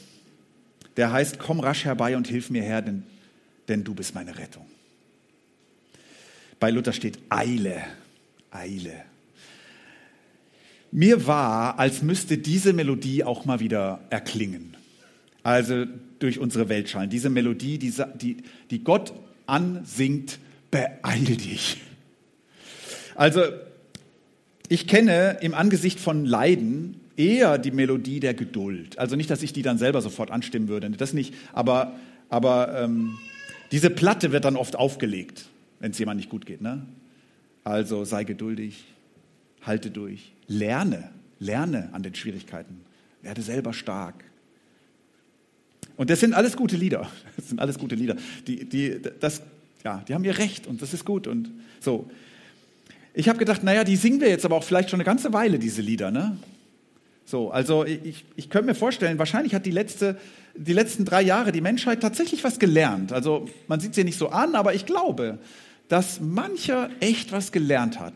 Der 0.97 1.13
heißt, 1.13 1.39
komm 1.39 1.61
rasch 1.61 1.85
herbei 1.85 2.17
und 2.17 2.29
hilf 2.29 2.51
mir 2.51 2.63
her, 2.63 2.83
denn, 2.83 3.05
denn 3.69 3.85
du 3.85 3.95
bist 3.95 4.15
meine 4.15 4.37
Rettung. 4.37 4.67
Bei 6.59 6.71
Luther 6.71 6.93
steht 6.93 7.19
Eile, 7.31 7.83
Eile. 8.51 9.05
Mir 10.93 11.27
war, 11.27 11.79
als 11.79 12.03
müsste 12.03 12.37
diese 12.37 12.73
Melodie 12.73 13.25
auch 13.25 13.45
mal 13.45 13.61
wieder 13.61 14.01
erklingen. 14.11 14.77
Also 15.43 15.87
durch 16.19 16.39
unsere 16.39 16.69
Welt 16.69 16.91
schallen. 16.91 17.09
Diese 17.09 17.31
Melodie, 17.31 17.79
die, 17.79 17.93
die, 18.71 18.85
Gott 18.85 19.15
ansingt, 19.47 20.39
beeil 20.71 21.25
dich. 21.25 21.79
Also 23.15 23.43
ich 24.69 24.87
kenne 24.87 25.39
im 25.41 25.55
Angesicht 25.55 25.99
von 25.99 26.25
Leiden 26.25 27.01
eher 27.17 27.59
die 27.59 27.71
Melodie 27.71 28.21
der 28.21 28.35
Geduld. 28.35 28.99
Also 28.99 29.17
nicht, 29.17 29.31
dass 29.31 29.43
ich 29.43 29.53
die 29.53 29.63
dann 29.63 29.79
selber 29.79 30.01
sofort 30.01 30.31
anstimmen 30.31 30.69
würde, 30.69 30.91
das 30.91 31.13
nicht, 31.13 31.35
aber, 31.53 31.97
aber 32.29 32.81
ähm, 32.81 33.19
diese 33.73 33.91
Platte 33.91 34.33
wird 34.33 34.45
dann 34.45 34.57
oft 34.57 34.77
aufgelegt, 34.77 35.47
wenn 35.81 35.91
es 35.91 35.99
jemand 35.99 36.19
nicht 36.19 36.31
gut 36.31 36.47
geht. 36.47 36.61
Ne? 36.61 36.87
Also 37.65 38.05
sei 38.05 38.25
geduldig, 38.25 38.85
halte 39.63 39.91
durch, 39.91 40.33
lerne, 40.47 41.11
lerne 41.39 41.91
an 41.93 42.03
den 42.03 42.15
Schwierigkeiten, 42.15 42.81
werde 43.23 43.43
selber 43.43 43.73
stark. 43.73 44.25
Und 45.97 46.09
das 46.09 46.21
sind 46.21 46.33
alles 46.33 46.57
gute 46.57 46.77
Lieder. 46.77 47.11
Das 47.37 47.49
sind 47.49 47.59
alles 47.59 47.79
gute 47.79 47.95
Lieder. 47.95 48.17
Die, 48.47 48.69
die, 48.69 49.01
das, 49.19 49.43
ja, 49.83 50.05
die 50.07 50.15
haben 50.15 50.25
ihr 50.25 50.37
Recht 50.37 50.67
und 50.67 50.83
das 50.83 50.93
ist 50.93 51.05
gut 51.05 51.27
und 51.27 51.51
so. 51.81 52.11
Ich 53.13 53.29
habe 53.29 53.39
gedacht, 53.39 53.63
naja, 53.63 53.85
die 53.85 53.97
singen 53.97 54.21
wir 54.21 54.29
jetzt 54.29 54.45
aber 54.45 54.57
auch 54.57 54.65
vielleicht 54.65 54.91
schon 54.91 54.99
eine 54.99 55.05
ganze 55.05 55.33
Weile, 55.33 55.59
diese 55.59 55.83
Lieder. 55.83 56.11
Ne? 56.11 56.37
So, 57.25 57.51
also 57.51 57.85
ich, 57.85 58.25
ich 58.37 58.51
könnte 58.51 58.67
mir 58.67 58.75
vorstellen, 58.75 59.19
wahrscheinlich 59.19 59.55
hat 59.55 59.67
die, 59.67 59.71
letzte, 59.71 60.19
die 60.55 60.73
letzten 60.73 61.05
drei 61.05 61.23
Jahre 61.23 61.53
die 61.53 61.61
Menschheit 61.61 62.01
tatsächlich 62.01 62.45
was 62.45 62.59
gelernt. 62.59 63.13
Also 63.13 63.49
man 63.69 63.81
sieht 63.81 63.95
sie 63.95 64.05
nicht 64.05 64.19
so 64.19 64.31
an, 64.31 64.55
aber 64.55 64.75
ich 64.75 64.87
glaube, 64.87 65.39
dass 65.89 66.21
mancher 66.21 66.91
echt 67.01 67.33
was 67.33 67.53
gelernt 67.53 67.99
hat 67.99 68.15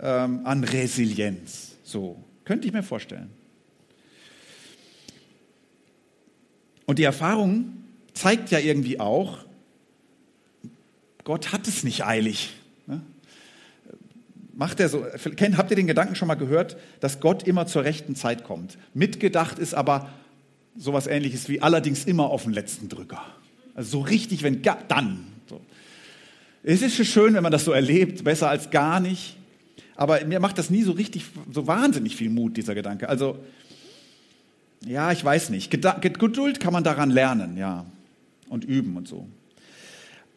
ähm, 0.00 0.40
an 0.44 0.64
Resilienz. 0.64 1.76
So, 1.84 2.22
könnte 2.44 2.66
ich 2.66 2.72
mir 2.72 2.82
vorstellen. 2.82 3.30
Und 6.86 6.98
die 6.98 7.04
Erfahrung 7.04 7.84
zeigt 8.12 8.50
ja 8.50 8.58
irgendwie 8.58 9.00
auch, 9.00 9.38
Gott 11.24 11.52
hat 11.52 11.68
es 11.68 11.84
nicht 11.84 12.04
eilig. 12.04 12.54
Macht 14.62 14.78
er 14.78 14.88
so, 14.88 15.04
habt 15.04 15.70
ihr 15.72 15.76
den 15.76 15.88
Gedanken 15.88 16.14
schon 16.14 16.28
mal 16.28 16.36
gehört, 16.36 16.76
dass 17.00 17.18
Gott 17.18 17.48
immer 17.48 17.66
zur 17.66 17.82
rechten 17.82 18.14
Zeit 18.14 18.44
kommt? 18.44 18.78
Mitgedacht 18.94 19.58
ist 19.58 19.74
aber 19.74 20.08
sowas 20.76 21.08
ähnliches 21.08 21.48
wie 21.48 21.60
allerdings 21.60 22.04
immer 22.04 22.30
auf 22.30 22.44
den 22.44 22.52
letzten 22.52 22.88
Drücker. 22.88 23.26
Also 23.74 23.98
so 23.98 24.00
richtig, 24.02 24.44
wenn 24.44 24.62
dann. 24.62 25.26
So. 25.48 25.60
Es 26.62 26.80
ist 26.80 26.94
schon 26.94 27.06
schön, 27.06 27.34
wenn 27.34 27.42
man 27.42 27.50
das 27.50 27.64
so 27.64 27.72
erlebt, 27.72 28.22
besser 28.22 28.50
als 28.50 28.70
gar 28.70 29.00
nicht. 29.00 29.36
Aber 29.96 30.24
mir 30.26 30.38
macht 30.38 30.58
das 30.58 30.70
nie 30.70 30.84
so 30.84 30.92
richtig, 30.92 31.24
so 31.50 31.66
wahnsinnig 31.66 32.14
viel 32.14 32.30
Mut, 32.30 32.56
dieser 32.56 32.76
Gedanke. 32.76 33.08
Also, 33.08 33.40
ja, 34.86 35.10
ich 35.10 35.24
weiß 35.24 35.50
nicht. 35.50 35.72
Geduld 35.72 36.60
kann 36.60 36.72
man 36.72 36.84
daran 36.84 37.10
lernen, 37.10 37.56
ja. 37.56 37.84
Und 38.48 38.64
üben 38.64 38.96
und 38.96 39.08
so. 39.08 39.26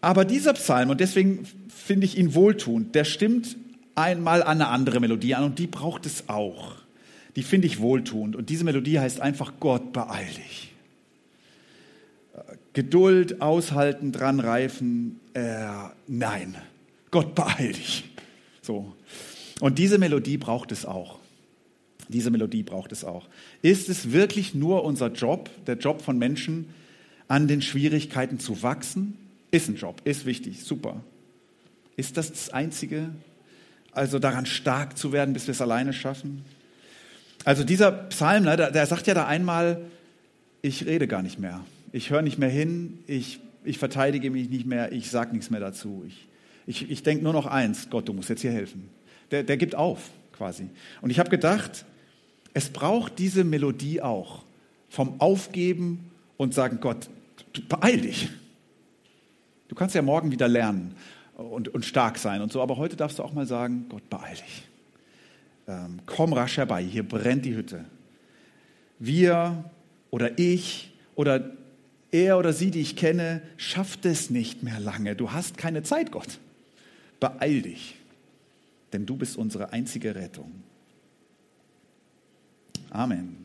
Aber 0.01 0.25
dieser 0.25 0.53
Psalm, 0.53 0.89
und 0.89 0.99
deswegen 0.99 1.47
finde 1.69 2.07
ich 2.07 2.17
ihn 2.17 2.33
wohltuend, 2.33 2.95
der 2.95 3.03
stimmt 3.03 3.55
einmal 3.95 4.43
an 4.43 4.61
eine 4.61 4.67
andere 4.67 4.99
Melodie 4.99 5.35
an 5.35 5.43
und 5.43 5.59
die 5.59 5.67
braucht 5.67 6.05
es 6.05 6.29
auch. 6.29 6.75
Die 7.35 7.43
finde 7.43 7.67
ich 7.67 7.79
wohltuend. 7.79 8.35
Und 8.35 8.49
diese 8.49 8.63
Melodie 8.63 8.99
heißt 8.99 9.19
einfach 9.19 9.53
Gott, 9.59 9.91
beeil 9.93 10.27
dich. 10.27 10.71
Geduld, 12.73 13.41
aushalten, 13.41 14.11
dran 14.11 14.39
reifen, 14.39 15.19
äh, 15.33 15.67
nein, 16.07 16.55
Gott 17.11 17.33
beeil 17.33 17.71
dich. 17.71 18.03
So. 18.61 18.93
Und 19.61 19.79
diese 19.79 19.97
Melodie 19.97 20.37
braucht 20.37 20.73
es 20.73 20.85
auch. 20.85 21.19
Diese 22.09 22.29
Melodie 22.29 22.63
braucht 22.63 22.91
es 22.91 23.03
auch. 23.03 23.27
Ist 23.61 23.89
es 23.89 24.11
wirklich 24.11 24.53
nur 24.53 24.83
unser 24.83 25.11
Job, 25.11 25.49
der 25.65 25.77
Job 25.77 26.01
von 26.01 26.17
Menschen, 26.17 26.73
an 27.27 27.47
den 27.47 27.61
Schwierigkeiten 27.61 28.39
zu 28.39 28.61
wachsen? 28.61 29.17
Ist 29.51 29.69
ein 29.69 29.75
Job, 29.75 30.01
ist 30.03 30.25
wichtig, 30.25 30.63
super. 30.63 31.01
Ist 31.95 32.17
das 32.17 32.31
das 32.31 32.49
Einzige? 32.49 33.09
Also 33.95 34.19
daran 34.19 34.45
stark 34.45 34.97
zu 34.97 35.13
werden, 35.13 35.33
bis 35.33 35.47
wir 35.47 35.53
es 35.53 35.61
alleine 35.61 35.93
schaffen? 35.93 36.43
Also 37.45 37.63
dieser 37.63 37.91
Psalm, 37.91 38.43
ne, 38.43 38.57
der, 38.57 38.71
der 38.71 38.85
sagt 38.85 39.07
ja 39.07 39.13
da 39.13 39.25
einmal, 39.25 39.81
ich 40.61 40.85
rede 40.85 41.07
gar 41.07 41.21
nicht 41.21 41.39
mehr. 41.39 41.61
Ich 41.93 42.09
höre 42.09 42.21
nicht 42.21 42.37
mehr 42.37 42.49
hin, 42.49 42.99
ich, 43.07 43.39
ich 43.63 43.77
verteidige 43.77 44.29
mich 44.31 44.49
nicht 44.49 44.65
mehr, 44.65 44.91
ich 44.91 45.09
sage 45.09 45.31
nichts 45.31 45.49
mehr 45.49 45.61
dazu. 45.61 46.03
Ich, 46.05 46.27
ich, 46.67 46.91
ich 46.91 47.03
denke 47.03 47.23
nur 47.23 47.31
noch 47.31 47.45
eins, 47.45 47.89
Gott, 47.89 48.09
du 48.09 48.13
musst 48.13 48.29
jetzt 48.29 48.41
hier 48.41 48.51
helfen. 48.51 48.89
Der, 49.31 49.43
der 49.43 49.55
gibt 49.55 49.75
auf 49.75 50.09
quasi. 50.33 50.69
Und 51.01 51.09
ich 51.09 51.19
habe 51.19 51.29
gedacht, 51.29 51.85
es 52.53 52.69
braucht 52.69 53.17
diese 53.17 53.45
Melodie 53.45 54.01
auch 54.01 54.43
vom 54.89 55.21
Aufgeben 55.21 56.11
und 56.35 56.53
sagen, 56.53 56.79
Gott, 56.81 57.09
beeil 57.69 58.01
dich. 58.01 58.27
Du 59.69 59.75
kannst 59.75 59.95
ja 59.95 60.01
morgen 60.01 60.31
wieder 60.31 60.49
lernen 60.49 60.95
und, 61.35 61.69
und 61.69 61.85
stark 61.85 62.17
sein 62.17 62.41
und 62.41 62.51
so, 62.51 62.61
aber 62.61 62.77
heute 62.77 62.95
darfst 62.95 63.19
du 63.19 63.23
auch 63.23 63.33
mal 63.33 63.45
sagen, 63.45 63.85
Gott, 63.89 64.09
beeil 64.09 64.35
dich. 64.35 64.63
Ähm, 65.67 65.99
komm 66.05 66.33
rasch 66.33 66.57
herbei, 66.57 66.83
hier 66.83 67.07
brennt 67.07 67.45
die 67.45 67.55
Hütte. 67.55 67.85
Wir 68.99 69.65
oder 70.11 70.37
ich 70.39 70.93
oder 71.15 71.51
er 72.11 72.37
oder 72.37 72.53
sie, 72.53 72.71
die 72.71 72.81
ich 72.81 72.95
kenne, 72.95 73.41
schafft 73.57 74.05
es 74.05 74.29
nicht 74.29 74.63
mehr 74.63 74.79
lange. 74.79 75.15
Du 75.15 75.31
hast 75.31 75.57
keine 75.57 75.83
Zeit, 75.83 76.11
Gott. 76.11 76.39
Beeil 77.19 77.61
dich, 77.61 77.95
denn 78.93 79.05
du 79.05 79.17
bist 79.17 79.37
unsere 79.37 79.73
einzige 79.73 80.15
Rettung. 80.15 80.51
Amen. 82.91 83.44